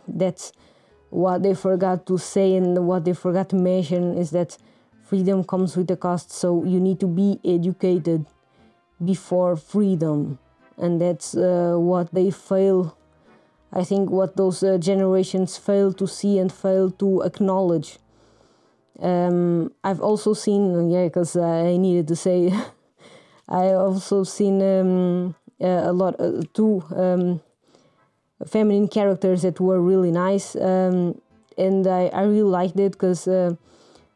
That's 0.07 0.53
what 1.11 1.43
they 1.43 1.55
forgot 1.55 2.07
to 2.07 2.19
say 2.19 2.55
and 2.55 2.87
what 2.87 3.05
they 3.05 3.13
forgot 3.13 3.49
to 3.51 3.57
mention 3.57 4.17
is 4.17 4.31
that 4.31 4.57
freedom 5.03 5.45
comes 5.45 5.77
with 5.77 5.91
a 5.91 5.97
cost 5.97 6.31
so 6.33 6.65
you 6.65 6.81
need 6.81 7.01
to 7.01 7.07
be 7.07 7.41
educated 7.45 8.27
before 9.05 9.57
freedom. 9.57 10.39
And 10.79 11.01
that's 11.01 11.37
uh, 11.37 11.75
what 11.77 12.13
they 12.13 12.31
fail 12.31 12.97
i 13.72 13.85
think 13.85 14.11
what 14.11 14.37
those 14.37 14.62
uh, 14.62 14.79
generations 14.79 15.57
fail 15.57 15.92
to 15.92 16.07
see 16.07 16.38
and 16.38 16.52
fail 16.52 16.90
to 16.90 17.22
acknowledge 17.22 17.98
um, 19.00 19.72
i've 19.85 20.00
also 20.00 20.33
seen 20.33 20.90
yeah 20.90 21.05
because 21.05 21.37
i 21.37 21.76
needed 21.76 22.09
to 22.09 22.16
say 22.16 22.52
i 23.48 23.68
also 23.72 24.24
seen 24.24 24.62
um, 24.62 25.35
a 25.61 25.92
lot 25.92 26.18
uh, 26.20 26.42
two 26.55 26.83
um, 26.94 27.40
feminine 28.46 28.88
characters 28.88 29.42
that 29.42 29.59
were 29.61 29.81
really 29.81 30.11
nice 30.11 30.57
um, 30.57 31.20
and 31.59 31.87
I, 31.87 32.07
I 32.09 32.22
really 32.22 32.42
liked 32.42 32.79
it 32.79 32.92
because 32.92 33.26
uh, 33.26 33.55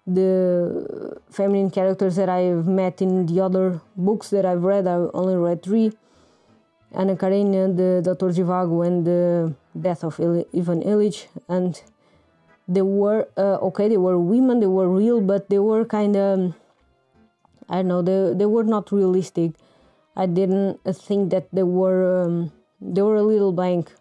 the 0.07 1.17
feminine 1.31 1.71
characters 1.71 2.17
that 2.17 2.29
I've 2.29 2.67
met 2.67 3.01
in 3.01 3.27
the 3.27 3.41
other 3.41 3.81
books 3.97 4.31
that 4.31 4.45
I've 4.45 4.63
read. 4.63 4.87
I've 4.87 5.11
only 5.15 5.37
read 5.37 5.63
three 5.63 5.93
Anna 6.93 7.17
Karenina, 7.17 7.75
the 7.77 8.03
Dr. 8.03 8.31
Zhivago, 8.33 8.87
and 8.87 9.07
the 9.07 9.55
Death 9.79 10.05
of 10.05 10.19
Il- 10.19 10.47
Ivan 10.55 10.83
Ilyich. 10.83 11.27
And 11.49 11.81
they 12.67 12.83
were 12.83 13.29
uh, 13.37 13.59
okay, 13.63 13.89
they 13.89 13.97
were 13.97 14.19
women, 14.19 14.61
they 14.61 14.67
were 14.67 14.89
real, 14.89 15.21
but 15.21 15.49
they 15.49 15.59
were 15.59 15.85
kind 15.85 16.17
of, 16.17 16.55
I 17.69 17.77
don't 17.77 17.89
know, 17.89 18.03
they, 18.03 18.35
they 18.37 18.47
were 18.47 18.65
not 18.65 18.91
realistic. 18.93 19.53
I 20.17 20.27
didn't 20.27 20.81
think 20.93 21.31
that 21.31 21.49
they 21.53 21.63
were, 21.63 22.25
um, 22.25 22.53
they 22.81 23.03
were 23.03 23.17
a 23.17 23.23
little 23.23 23.53
blank 23.53 23.93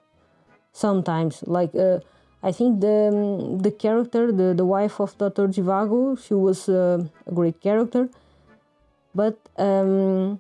sometimes. 0.73 1.43
Like, 1.45 1.75
uh, 1.75 1.99
I 2.41 2.51
think 2.51 2.79
the 2.79 3.09
um, 3.11 3.59
the 3.59 3.71
character, 3.71 4.31
the, 4.31 4.53
the 4.53 4.65
wife 4.65 4.99
of 4.99 5.17
Dr. 5.17 5.47
Zhivago, 5.49 6.17
she 6.17 6.33
was 6.33 6.69
uh, 6.69 7.03
a 7.27 7.31
great 7.33 7.59
character, 7.59 8.09
but 9.13 9.37
um, 9.57 10.39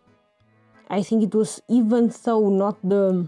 I 0.89 1.03
think 1.03 1.23
it 1.23 1.35
was 1.35 1.61
even 1.67 2.11
though 2.23 2.49
not 2.49 2.77
the 2.83 3.27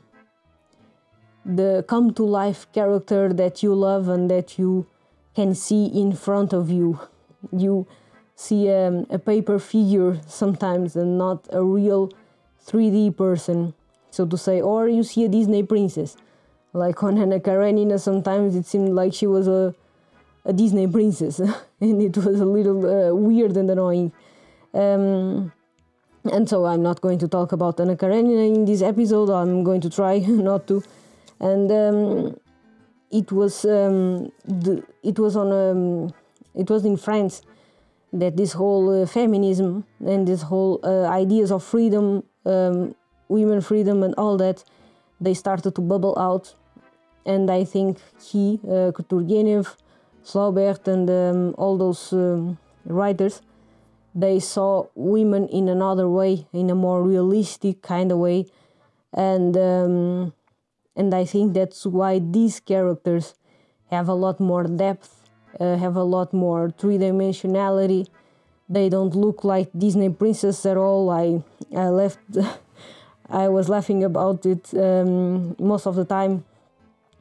the 1.46 1.84
come 1.88 2.14
to 2.14 2.24
life 2.24 2.68
character 2.72 3.34
that 3.34 3.64
you 3.64 3.74
love 3.74 4.08
and 4.08 4.30
that 4.30 4.60
you 4.60 4.88
can 5.36 5.56
see 5.56 5.86
in 5.86 6.14
front 6.14 6.54
of 6.54 6.70
you. 6.70 7.00
You 7.52 7.88
see 8.36 8.70
um, 8.72 9.06
a 9.10 9.18
paper 9.18 9.60
figure 9.60 10.22
sometimes 10.28 10.96
and 10.96 11.18
not 11.18 11.48
a 11.52 11.64
real 11.64 12.12
3D 12.68 13.18
person, 13.18 13.74
so 14.12 14.26
to 14.26 14.38
say, 14.38 14.62
or 14.62 14.88
you 14.88 15.04
see 15.04 15.26
a 15.26 15.30
Disney 15.30 15.64
princess 15.64 16.16
like 16.74 17.04
on 17.04 17.18
Anna 17.18 17.40
Karenina, 17.40 18.00
sometimes 18.00 18.56
it 18.56 18.66
seemed 18.66 18.90
like 18.90 19.14
she 19.14 19.28
was 19.28 19.48
a, 19.48 19.76
a 20.46 20.54
Disney 20.54 20.88
princess, 20.88 21.40
and 21.82 22.02
it 22.02 22.18
was 22.18 22.40
a 22.40 22.46
little 22.46 22.86
uh, 22.86 23.14
weird 23.14 23.58
and 23.58 23.70
annoying. 23.70 24.12
Um, 24.74 25.52
and 26.26 26.48
so 26.48 26.66
I'm 26.66 26.84
not 26.84 27.02
going 27.02 27.20
to 27.20 27.28
talk 27.28 27.52
about 27.52 27.80
Anna 27.80 27.96
Karenina 27.96 28.54
in 28.54 28.66
this 28.66 28.82
episode. 28.82 29.30
I'm 29.30 29.64
going 29.64 29.82
to 29.82 29.90
try 29.90 30.20
not 30.28 30.68
to. 30.68 30.84
And 31.40 31.72
um, 31.72 32.40
it 33.12 33.32
was 33.32 33.66
um, 33.66 34.32
the, 34.46 34.84
it 35.04 35.18
was 35.18 35.36
on 35.36 35.52
um, 35.52 36.14
it 36.54 36.70
was 36.70 36.86
in 36.86 36.98
France 36.98 37.42
that 38.14 38.38
this 38.38 38.54
whole 38.54 39.04
uh, 39.04 39.06
feminism 39.06 39.86
and 40.06 40.28
this 40.28 40.42
whole 40.42 40.80
uh, 40.84 41.08
ideas 41.08 41.52
of 41.52 41.64
freedom, 41.64 42.24
um, 42.46 42.94
women 43.30 43.62
freedom, 43.62 44.04
and 44.04 44.14
all 44.16 44.38
that 44.38 44.64
they 45.20 45.34
started 45.34 45.74
to 45.76 45.82
bubble 45.82 46.18
out 46.20 46.54
and 47.26 47.50
I 47.52 47.64
think 47.64 48.00
he, 48.22 48.60
uh, 48.64 48.92
Turgenev, 48.92 49.76
Flaubert, 50.24 50.88
and 50.88 51.10
um, 51.10 51.56
all 51.58 51.78
those 51.78 52.14
um, 52.14 52.58
writers, 52.86 53.42
they 54.14 54.40
saw 54.40 54.88
women 54.96 55.48
in 55.48 55.70
another 55.70 56.08
way, 56.10 56.48
in 56.54 56.70
a 56.70 56.76
more 56.76 57.02
realistic 57.04 57.82
kind 57.82 58.12
of 58.12 58.18
way, 58.18 58.46
and 59.14 59.56
um, 59.58 60.34
and 60.96 61.14
I 61.14 61.26
think 61.26 61.54
that's 61.54 61.86
why 61.86 62.20
these 62.20 62.60
characters 62.60 63.36
have 63.90 64.08
a 64.08 64.14
lot 64.14 64.40
more 64.40 64.64
depth, 64.64 65.30
uh, 65.60 65.78
have 65.78 65.96
a 65.96 66.04
lot 66.04 66.34
more 66.34 66.72
three 66.72 66.98
dimensionality. 66.98 68.08
they 68.70 68.88
don't 68.88 69.16
look 69.16 69.44
like 69.44 69.70
Disney 69.78 70.10
princess 70.10 70.66
at 70.66 70.78
all. 70.78 71.10
I 71.10 71.44
I 71.76 71.90
left. 71.90 72.20
I 73.30 73.48
was 73.48 73.70
laughing 73.70 74.04
about 74.04 74.46
it 74.46 74.74
um, 74.74 75.56
most 75.60 75.88
of 75.88 75.96
the 75.96 76.06
time 76.06 76.44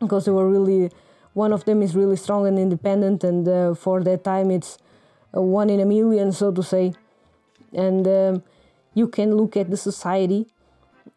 because 0.00 0.24
they 0.24 0.32
were 0.32 0.48
really. 0.48 0.90
One 1.32 1.52
of 1.52 1.64
them 1.64 1.82
is 1.82 1.94
really 1.94 2.16
strong 2.16 2.46
and 2.46 2.58
independent, 2.58 3.22
and 3.22 3.46
uh, 3.46 3.74
for 3.74 4.02
that 4.02 4.24
time, 4.24 4.50
it's 4.50 4.78
one 5.32 5.70
in 5.70 5.80
a 5.80 5.86
million, 5.86 6.32
so 6.32 6.52
to 6.52 6.62
say. 6.62 6.92
And 7.72 8.06
um, 8.06 8.42
you 8.94 9.08
can 9.08 9.34
look 9.34 9.56
at 9.56 9.70
the 9.70 9.76
society, 9.76 10.46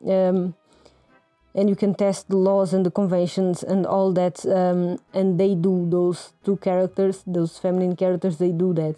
um, 0.08 0.56
and 1.56 1.70
you 1.70 1.76
can 1.76 1.94
test 1.96 2.30
the 2.30 2.38
laws 2.38 2.74
and 2.74 2.86
the 2.86 2.92
conventions 2.92 3.64
and 3.64 3.86
all 3.86 4.12
that. 4.14 4.46
Um, 4.46 5.00
and 5.14 5.40
they 5.40 5.56
do 5.56 5.88
those 5.90 6.34
two 6.44 6.58
characters, 6.58 7.24
those 7.26 7.58
feminine 7.58 7.96
characters, 7.96 8.38
they 8.38 8.52
do 8.52 8.74
that 8.74 8.96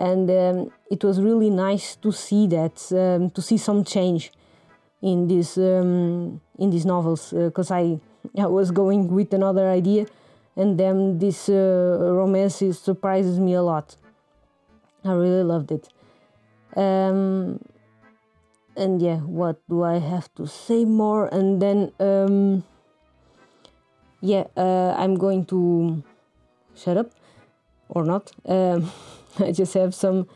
and 0.00 0.30
um, 0.30 0.72
it 0.90 1.04
was 1.04 1.20
really 1.20 1.50
nice 1.50 1.94
to 1.96 2.10
see 2.10 2.46
that 2.46 2.74
um, 2.92 3.30
to 3.30 3.42
see 3.42 3.58
some 3.58 3.84
change 3.84 4.32
in 5.02 5.28
these 5.28 5.58
um, 5.58 6.40
in 6.58 6.70
these 6.70 6.86
novels 6.86 7.32
because 7.32 7.70
uh, 7.70 7.76
I, 7.76 8.00
I 8.38 8.46
was 8.46 8.70
going 8.70 9.08
with 9.08 9.32
another 9.34 9.68
idea 9.68 10.06
and 10.56 10.78
then 10.78 11.18
this 11.18 11.48
uh, 11.48 11.98
romance 12.00 12.62
surprises 12.78 13.38
me 13.38 13.54
a 13.54 13.62
lot 13.62 13.96
I 15.04 15.12
really 15.12 15.42
loved 15.42 15.72
it 15.72 15.88
um, 16.76 17.60
and 18.76 19.00
yeah 19.02 19.18
what 19.18 19.60
do 19.68 19.82
I 19.82 19.98
have 19.98 20.32
to 20.34 20.46
say 20.46 20.84
more 20.84 21.26
and 21.28 21.60
then 21.60 21.92
um, 22.00 22.64
yeah 24.20 24.44
uh, 24.56 24.94
I'm 24.96 25.16
going 25.16 25.46
to 25.46 26.02
shut 26.76 26.96
up 26.96 27.10
or 27.88 28.04
not 28.04 28.32
um, 28.46 28.90
I 29.38 29.52
just 29.52 29.74
have 29.74 29.94
some 29.94 30.26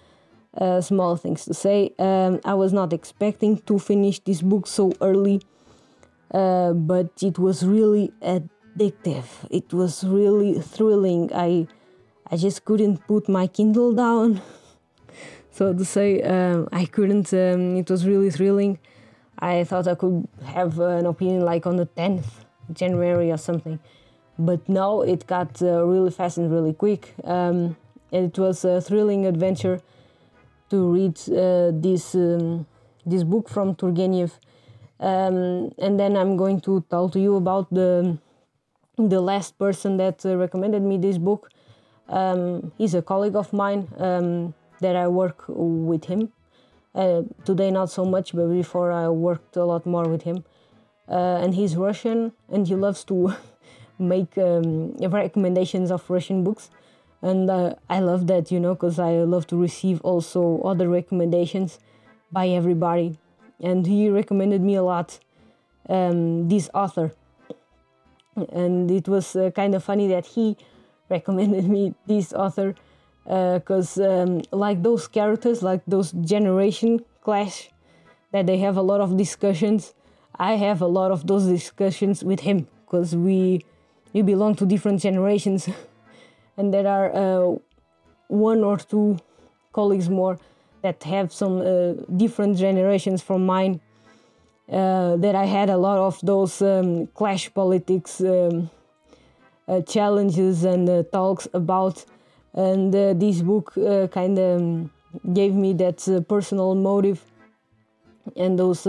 uh, 0.59 0.81
small 0.81 1.16
things 1.16 1.44
to 1.44 1.55
say. 1.55 1.92
Um, 1.98 2.40
I 2.44 2.55
was 2.55 2.72
not 2.72 2.92
expecting 2.92 3.59
to 3.62 3.79
finish 3.79 4.20
this 4.20 4.42
book 4.42 4.66
so 4.66 4.92
early, 5.00 5.42
uh, 6.33 6.72
but 6.72 7.11
it 7.22 7.38
was 7.38 7.64
really 7.64 8.12
addictive. 8.22 9.24
It 9.50 9.72
was 9.72 10.05
really 10.05 10.61
thrilling. 10.61 11.31
I 11.35 11.66
I 12.30 12.37
just 12.37 12.64
couldn't 12.64 13.06
put 13.06 13.28
my 13.28 13.46
Kindle 13.46 13.92
down, 13.92 14.40
so 15.50 15.72
to 15.74 15.84
say. 15.84 16.22
Um, 16.22 16.68
I 16.72 16.87
couldn't. 16.87 17.32
Um, 17.34 17.76
it 17.76 17.90
was 17.90 18.06
really 18.06 18.30
thrilling. 18.30 18.78
I 19.38 19.64
thought 19.64 19.87
I 19.87 19.94
could 19.94 20.26
have 20.44 20.78
an 20.78 21.06
opinion 21.06 21.42
like 21.44 21.66
on 21.66 21.76
the 21.76 21.87
10th 21.87 22.24
January 22.72 23.30
or 23.30 23.37
something, 23.37 23.78
but 24.38 24.66
now 24.68 25.02
it 25.02 25.26
got 25.26 25.60
uh, 25.60 25.84
really 25.84 26.10
fast 26.10 26.38
and 26.38 26.50
really 26.50 26.72
quick. 26.72 27.14
Um, 27.24 27.76
it 28.10 28.38
was 28.38 28.64
a 28.64 28.80
thrilling 28.80 29.26
adventure 29.26 29.80
to 30.70 30.92
read 30.92 31.18
uh, 31.28 31.72
this 31.72 32.14
um, 32.14 32.66
this 33.04 33.22
book 33.22 33.48
from 33.48 33.74
Turgenev. 33.74 34.32
Um, 35.00 35.72
and 35.78 35.98
then 35.98 36.16
I'm 36.16 36.37
going 36.37 36.60
to 36.62 36.84
tell 36.88 37.08
to 37.10 37.20
you 37.20 37.37
about 37.37 37.68
the 37.70 38.18
the 38.96 39.20
last 39.20 39.58
person 39.58 39.96
that 39.98 40.24
uh, 40.24 40.37
recommended 40.37 40.82
me 40.82 40.96
this 40.96 41.18
book. 41.18 41.50
Um, 42.08 42.72
he's 42.78 42.94
a 42.94 43.02
colleague 43.02 43.36
of 43.36 43.52
mine 43.52 43.88
um, 43.98 44.54
that 44.80 44.96
I 44.96 45.08
work 45.08 45.44
with 45.48 46.04
him. 46.06 46.32
Uh, 46.94 47.22
today, 47.44 47.70
not 47.70 47.90
so 47.90 48.04
much, 48.04 48.34
but 48.34 48.46
before 48.48 48.92
I 48.92 49.08
worked 49.08 49.56
a 49.56 49.64
lot 49.64 49.84
more 49.84 50.08
with 50.08 50.22
him. 50.22 50.44
Uh, 51.08 51.40
and 51.42 51.54
he's 51.54 51.76
Russian, 51.76 52.32
and 52.48 52.66
he 52.66 52.74
loves 52.74 53.04
to 53.04 53.34
make 53.98 54.38
um, 54.38 54.96
recommendations 54.96 55.90
of 55.90 56.08
Russian 56.08 56.44
books 56.44 56.70
and 57.24 57.48
uh, 57.48 57.74
I 57.88 58.00
love 58.00 58.26
that, 58.26 58.52
you 58.52 58.60
know, 58.60 58.74
because 58.74 58.98
I 58.98 59.12
love 59.22 59.46
to 59.46 59.56
receive 59.56 59.98
also 60.02 60.60
other 60.60 60.90
recommendations 60.90 61.78
by 62.30 62.48
everybody. 62.48 63.18
And 63.58 63.86
he 63.86 64.10
recommended 64.10 64.60
me 64.60 64.74
a 64.74 64.82
lot 64.82 65.18
um, 65.88 66.48
this 66.50 66.68
author, 66.74 67.12
and 68.52 68.90
it 68.90 69.08
was 69.08 69.36
uh, 69.36 69.50
kind 69.52 69.74
of 69.74 69.82
funny 69.82 70.06
that 70.08 70.26
he 70.26 70.58
recommended 71.08 71.68
me 71.68 71.94
this 72.06 72.32
author 72.32 72.74
because, 73.24 73.98
uh, 73.98 74.24
um, 74.26 74.42
like 74.52 74.82
those 74.82 75.08
characters, 75.08 75.62
like 75.62 75.82
those 75.86 76.12
generation 76.12 77.00
clash, 77.22 77.70
that 78.32 78.46
they 78.46 78.58
have 78.58 78.76
a 78.76 78.82
lot 78.82 79.00
of 79.00 79.16
discussions. 79.16 79.94
I 80.36 80.54
have 80.54 80.82
a 80.82 80.86
lot 80.86 81.10
of 81.10 81.26
those 81.26 81.46
discussions 81.46 82.24
with 82.24 82.40
him 82.40 82.66
because 82.84 83.14
we 83.16 83.64
we 84.12 84.22
belong 84.22 84.54
to 84.56 84.66
different 84.66 85.00
generations. 85.00 85.68
and 86.56 86.72
there 86.72 86.86
are 86.86 87.08
uh, 87.14 87.56
one 88.28 88.62
or 88.62 88.78
two 88.78 89.18
colleagues 89.72 90.08
more 90.08 90.38
that 90.82 91.02
have 91.04 91.32
some 91.32 91.60
uh, 91.60 91.94
different 92.16 92.56
generations 92.58 93.22
from 93.22 93.46
mine. 93.46 93.80
Uh, 94.70 95.16
that 95.16 95.34
I 95.34 95.44
had 95.44 95.68
a 95.68 95.76
lot 95.76 95.98
of 95.98 96.18
those 96.22 96.62
um, 96.62 97.06
clash 97.08 97.52
politics 97.52 98.22
um, 98.22 98.70
challenges 99.87 100.64
and 100.64 100.88
uh, 100.88 101.03
talks 101.12 101.48
about, 101.55 102.05
and 102.55 102.94
uh, 102.94 103.14
this 103.14 103.42
book 103.42 103.72
kind 104.12 104.38
of 104.38 104.61
um, 104.61 104.90
gave 105.33 105.55
me 105.55 105.72
that 105.74 106.24
personal 106.29 106.74
motive 106.74 107.22
and 108.37 108.59
those 108.59 108.87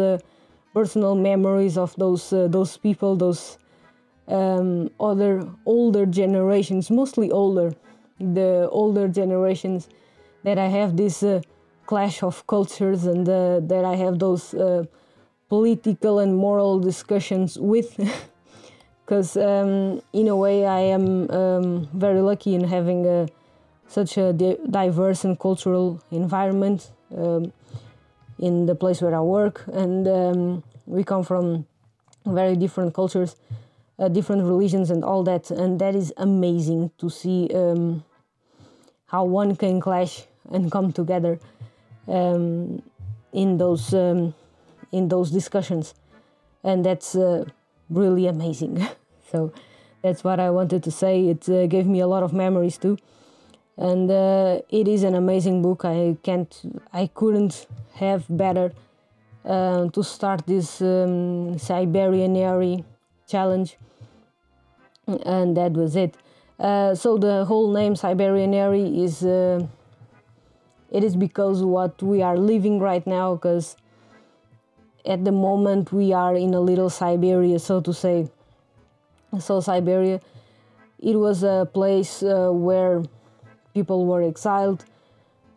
personal 0.74 1.16
memories 1.16 1.78
of 1.78 1.96
those 1.96 2.30
those 2.30 2.78
people, 2.78 3.16
those 3.16 3.58
um, 4.28 4.90
other 5.00 5.48
older 5.66 6.06
generations, 6.06 6.90
mostly 6.90 7.32
older, 7.32 7.74
the 8.20 8.68
older 8.72 9.08
generations, 9.08 9.90
that 10.44 10.58
I 10.58 10.68
have 10.68 10.98
this 10.98 11.24
uh, 11.24 11.42
clash 11.86 12.24
of 12.24 12.46
cultures 12.48 13.06
and 13.06 13.28
uh, 13.28 13.60
that 13.62 13.86
I 13.86 13.96
have 13.96 14.20
those 14.20 14.54
uh, 14.54 14.86
political 15.50 16.20
and 16.20 16.36
moral 16.36 16.80
discussions 16.80 17.60
with. 17.60 18.00
Because 19.06 19.38
um, 19.38 20.02
in 20.14 20.28
a 20.28 20.36
way, 20.36 20.66
I 20.66 20.80
am 20.80 21.30
um, 21.30 21.88
very 21.94 22.22
lucky 22.22 22.56
in 22.56 22.64
having 22.64 23.06
a, 23.06 23.28
such 23.88 24.18
a 24.18 24.34
diverse 24.34 25.24
and 25.24 25.40
cultural 25.40 26.02
environment 26.10 26.90
um, 27.16 27.54
in 28.40 28.66
the 28.66 28.74
place 28.74 29.02
where 29.02 29.16
I 29.16 29.22
work, 29.22 29.64
and 29.72 30.08
um, 30.08 30.64
we 30.88 31.04
come 31.04 31.24
from 31.24 31.68
very 32.26 32.56
different 32.56 32.96
cultures 32.96 33.36
uh, 34.00 34.08
different 34.08 34.44
religions 34.44 34.92
and 34.92 35.04
all 35.04 35.24
that, 35.24 35.52
and 35.52 35.80
that 35.80 35.96
is 35.96 36.14
amazing 36.18 36.92
to 36.98 37.10
see 37.10 37.50
um, 37.54 38.04
how 39.08 39.24
one 39.24 39.56
can 39.56 39.80
clash 39.80 40.26
and 40.52 40.72
come 40.72 40.92
together 40.92 41.40
um, 42.08 42.82
in 43.34 43.58
those 43.58 43.94
in 43.94 45.10
those 45.10 45.32
discussions, 45.32 45.94
and 46.64 46.86
that's 46.86 47.16
uh, 47.16 47.46
really 47.90 48.28
amazing. 48.28 48.88
so 49.32 49.52
that's 50.02 50.24
what 50.24 50.40
I 50.40 50.50
wanted 50.52 50.84
to 50.84 50.92
say. 50.92 51.28
It 51.30 51.50
uh, 51.50 51.68
gave 51.68 51.86
me 51.86 52.00
a 52.00 52.08
lot 52.08 52.24
of 52.24 52.34
memories 52.34 52.78
too, 52.78 52.98
and 53.78 54.10
uh, 54.10 54.62
it 54.70 54.88
is 54.88 55.04
an 55.04 55.16
amazing 55.16 55.62
book. 55.62 55.86
I 55.86 56.18
can't, 56.24 56.54
I 56.94 57.08
couldn't 57.08 57.68
have 57.96 58.26
better 58.30 58.74
uh, 59.46 59.90
to 59.90 60.04
start 60.04 60.46
this 60.48 60.82
um, 60.82 61.58
challenge 63.28 63.78
and 65.08 65.56
that 65.56 65.74
was 65.74 65.96
it 65.96 66.16
uh, 66.60 66.96
so 66.96 67.18
the 67.18 67.46
whole 67.46 67.72
name 67.72 67.96
Siberian 67.96 68.54
is 68.54 69.24
uh, 69.24 69.66
it 70.92 71.04
is 71.04 71.16
because 71.16 71.64
what 71.64 72.02
we 72.02 72.22
are 72.22 72.38
living 72.38 72.80
right 72.80 73.06
now 73.06 73.36
because 73.36 73.76
at 75.06 75.24
the 75.24 75.32
moment 75.32 75.92
we 75.92 76.14
are 76.14 76.36
in 76.36 76.54
a 76.54 76.60
little 76.60 76.90
Siberia 76.90 77.60
so 77.60 77.82
to 77.82 77.94
say 77.94 78.28
so 79.40 79.60
Siberia 79.60 80.20
it 81.00 81.16
was 81.16 81.44
a 81.44 81.70
place 81.74 82.24
uh, 82.24 82.50
where 82.52 83.04
people 83.74 84.06
were 84.06 84.22
exiled 84.24 84.86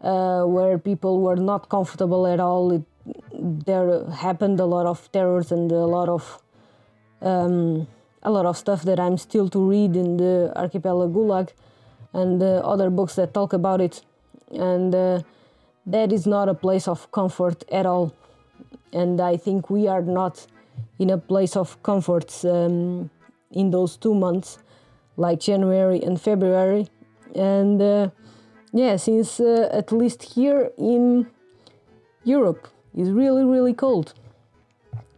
uh, 0.01 0.45
where 0.45 0.79
people 0.79 1.21
were 1.21 1.37
not 1.37 1.69
comfortable 1.69 2.27
at 2.27 2.41
all 2.41 2.73
it, 2.73 2.83
there 3.33 4.05
happened 4.11 4.61
a 4.61 4.67
lot 4.67 4.87
of 4.87 5.11
terrors 5.13 5.53
and 5.53 5.73
a 5.73 5.87
lot 5.87 6.09
of 6.09 6.43
um, 7.21 7.87
a 8.23 8.31
lot 8.31 8.47
of 8.47 8.57
stuff 8.57 8.83
that 8.83 8.99
I'm 9.01 9.17
still 9.17 9.49
to 9.51 9.59
read 9.59 9.97
in 9.97 10.17
the 10.17 10.53
Archipelago 10.57 11.09
Gulag 11.09 11.51
and 12.13 12.43
uh, 12.43 12.61
other 12.65 12.91
books 12.91 13.15
that 13.15 13.35
talk 13.35 13.53
about 13.53 13.81
it. 13.81 14.03
And 14.51 14.95
uh, 14.95 15.23
that 15.87 16.13
is 16.13 16.27
not 16.27 16.49
a 16.49 16.55
place 16.55 16.89
of 16.89 17.11
comfort 17.13 17.65
at 17.71 17.87
all. 17.87 18.15
And 18.93 19.21
I 19.21 19.37
think 19.37 19.71
we 19.71 19.87
are 19.87 20.03
not 20.03 20.47
in 20.99 21.11
a 21.11 21.19
place 21.19 21.57
of 21.57 21.83
comfort 21.83 22.45
um, 22.45 23.11
in 23.51 23.71
those 23.71 23.97
two 23.97 24.15
months, 24.15 24.59
like 25.17 25.41
January 25.41 26.03
and 26.03 26.21
February. 26.21 26.89
And 27.35 27.81
uh, 27.81 28.11
yeah, 28.73 28.97
since 28.97 29.41
uh, 29.41 29.69
at 29.73 29.93
least 29.93 30.23
here 30.23 30.71
in 30.79 31.29
Europe 32.25 32.69
is 32.95 33.11
really, 33.11 33.45
really 33.45 33.75
cold. 33.75 34.15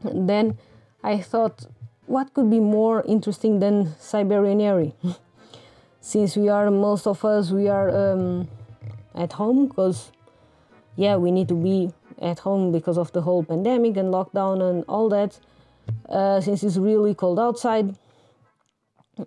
And 0.03 0.29
then 0.29 0.59
I 1.03 1.19
thought 1.19 1.67
what 2.07 2.35
could 2.35 2.51
be 2.51 2.61
more 2.61 3.05
interesting 3.07 3.61
than 3.61 3.95
Siberianary? 4.01 4.95
Since 6.01 6.37
we 6.37 6.49
are, 6.49 6.71
most 6.71 7.07
of 7.07 7.25
us, 7.25 7.51
we 7.51 7.69
are 7.69 7.89
um, 7.91 8.49
at 9.15 9.35
home 9.35 9.69
because 9.69 10.11
yeah, 10.97 11.17
we 11.17 11.31
need 11.31 11.47
to 11.49 11.55
be 11.55 11.93
at 12.21 12.41
home 12.41 12.73
because 12.73 12.99
of 12.99 13.13
the 13.13 13.23
whole 13.23 13.43
pandemic 13.43 13.97
and 13.97 14.13
lockdown 14.13 14.63
and 14.69 14.85
all 14.89 15.09
that. 15.09 15.39
Uh, 16.09 16.41
since 16.41 16.63
it's 16.63 16.77
really 16.77 17.15
cold 17.15 17.39
outside, 17.39 17.97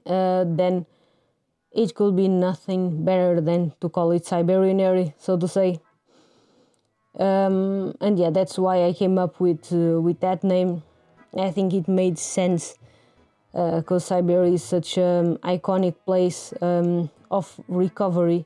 uh, 0.06 0.45
then 0.47 0.86
it 1.71 1.95
could 1.95 2.15
be 2.15 2.27
nothing 2.27 3.03
better 3.03 3.41
than 3.41 3.73
to 3.82 3.89
call 3.89 4.12
it 4.12 4.23
Siberianary, 4.23 5.13
so 5.17 5.38
to 5.38 5.47
say. 5.47 5.79
Um, 7.19 7.95
and 8.01 8.17
yeah, 8.17 8.29
that's 8.29 8.58
why 8.58 8.86
I 8.86 8.93
came 8.93 9.17
up 9.17 9.39
with 9.39 9.71
uh, 9.71 10.01
with 10.01 10.19
that 10.21 10.43
name. 10.43 10.84
I 11.38 11.51
think 11.51 11.73
it 11.73 11.88
made 11.88 12.17
sense 12.17 12.75
because 13.51 14.12
uh, 14.12 14.15
Siberia 14.15 14.53
is 14.53 14.63
such 14.63 14.97
an 14.97 15.38
iconic 15.38 15.95
place 16.06 16.53
um, 16.62 17.10
of 17.29 17.60
recovery 17.67 18.45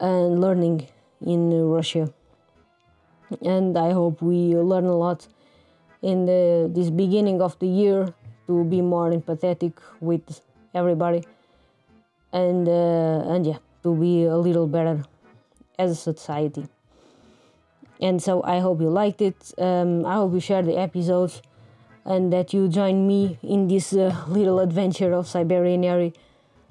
and 0.00 0.40
learning 0.40 0.86
in 1.20 1.50
Russia. 1.50 2.12
And 3.44 3.76
I 3.76 3.92
hope 3.92 4.22
we 4.22 4.56
learn 4.56 4.86
a 4.86 4.96
lot 4.96 5.26
in 6.02 6.26
the, 6.26 6.70
this 6.72 6.90
beginning 6.90 7.42
of 7.42 7.58
the 7.58 7.66
year 7.66 8.14
to 8.46 8.64
be 8.64 8.80
more 8.80 9.10
empathetic 9.10 9.74
with 10.00 10.40
everybody. 10.74 11.24
And 12.32 12.68
uh, 12.68 13.32
and 13.32 13.46
yeah 13.46 13.58
to 13.82 13.94
be 13.94 14.24
a 14.24 14.36
little 14.36 14.66
better 14.66 15.04
as 15.78 15.90
a 15.90 15.94
society. 15.94 16.66
And 18.00 18.22
so 18.22 18.42
i 18.44 18.60
hope 18.60 18.80
you 18.80 18.90
liked 18.90 19.22
it. 19.22 19.54
Um, 19.58 20.06
i 20.06 20.14
hope 20.14 20.32
you 20.34 20.40
share 20.40 20.62
the 20.62 20.78
episodes 20.78 21.42
and 22.04 22.32
that 22.32 22.52
you 22.54 22.68
join 22.68 23.06
me 23.06 23.38
in 23.42 23.68
this 23.68 23.92
uh, 23.92 24.14
little 24.28 24.60
adventure 24.60 25.12
of 25.12 25.26
Siberianary, 25.26 26.14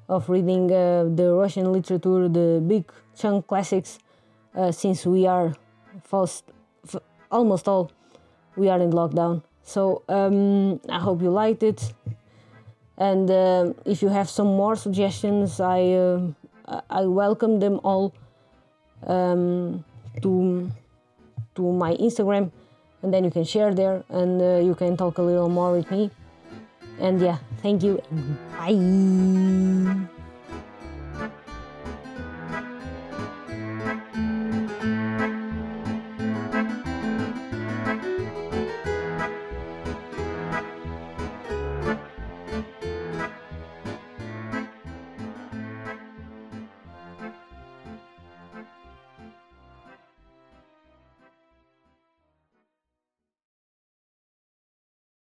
of 0.08 0.28
reading 0.28 0.72
uh, 0.72 1.04
the 1.14 1.32
Russian 1.32 1.72
literature, 1.72 2.28
the 2.28 2.60
big 2.66 2.90
chunk 3.16 3.46
classics, 3.46 4.00
uh, 4.56 4.72
since 4.72 5.06
we 5.06 5.26
are 5.26 5.54
first, 6.04 6.44
almost 7.30 7.68
all 7.68 7.90
we 8.56 8.68
are 8.68 8.80
in 8.80 8.90
lockdown. 8.90 9.42
So 9.62 10.02
um, 10.08 10.80
I 10.88 10.98
hope 10.98 11.22
you 11.22 11.30
liked 11.30 11.62
it, 11.62 11.92
and 12.96 13.30
uh, 13.30 13.72
if 13.84 14.02
you 14.02 14.08
have 14.08 14.28
some 14.28 14.46
more 14.46 14.76
suggestions, 14.76 15.60
I 15.60 15.92
uh, 15.92 16.80
I 16.90 17.02
welcome 17.06 17.60
them 17.60 17.80
all 17.84 18.14
um, 19.06 19.84
to 20.22 20.70
to 21.54 21.72
my 21.72 21.94
Instagram. 21.94 22.50
And 23.02 23.14
then 23.14 23.24
you 23.24 23.30
can 23.30 23.44
share 23.44 23.72
there 23.74 24.02
and 24.08 24.42
uh, 24.42 24.58
you 24.58 24.74
can 24.74 24.96
talk 24.96 25.18
a 25.18 25.22
little 25.22 25.48
more 25.48 25.72
with 25.72 25.90
me. 25.90 26.10
And 26.98 27.20
yeah 27.20 27.38
thank 27.62 27.82
you. 27.82 28.02
Bye 28.58 30.17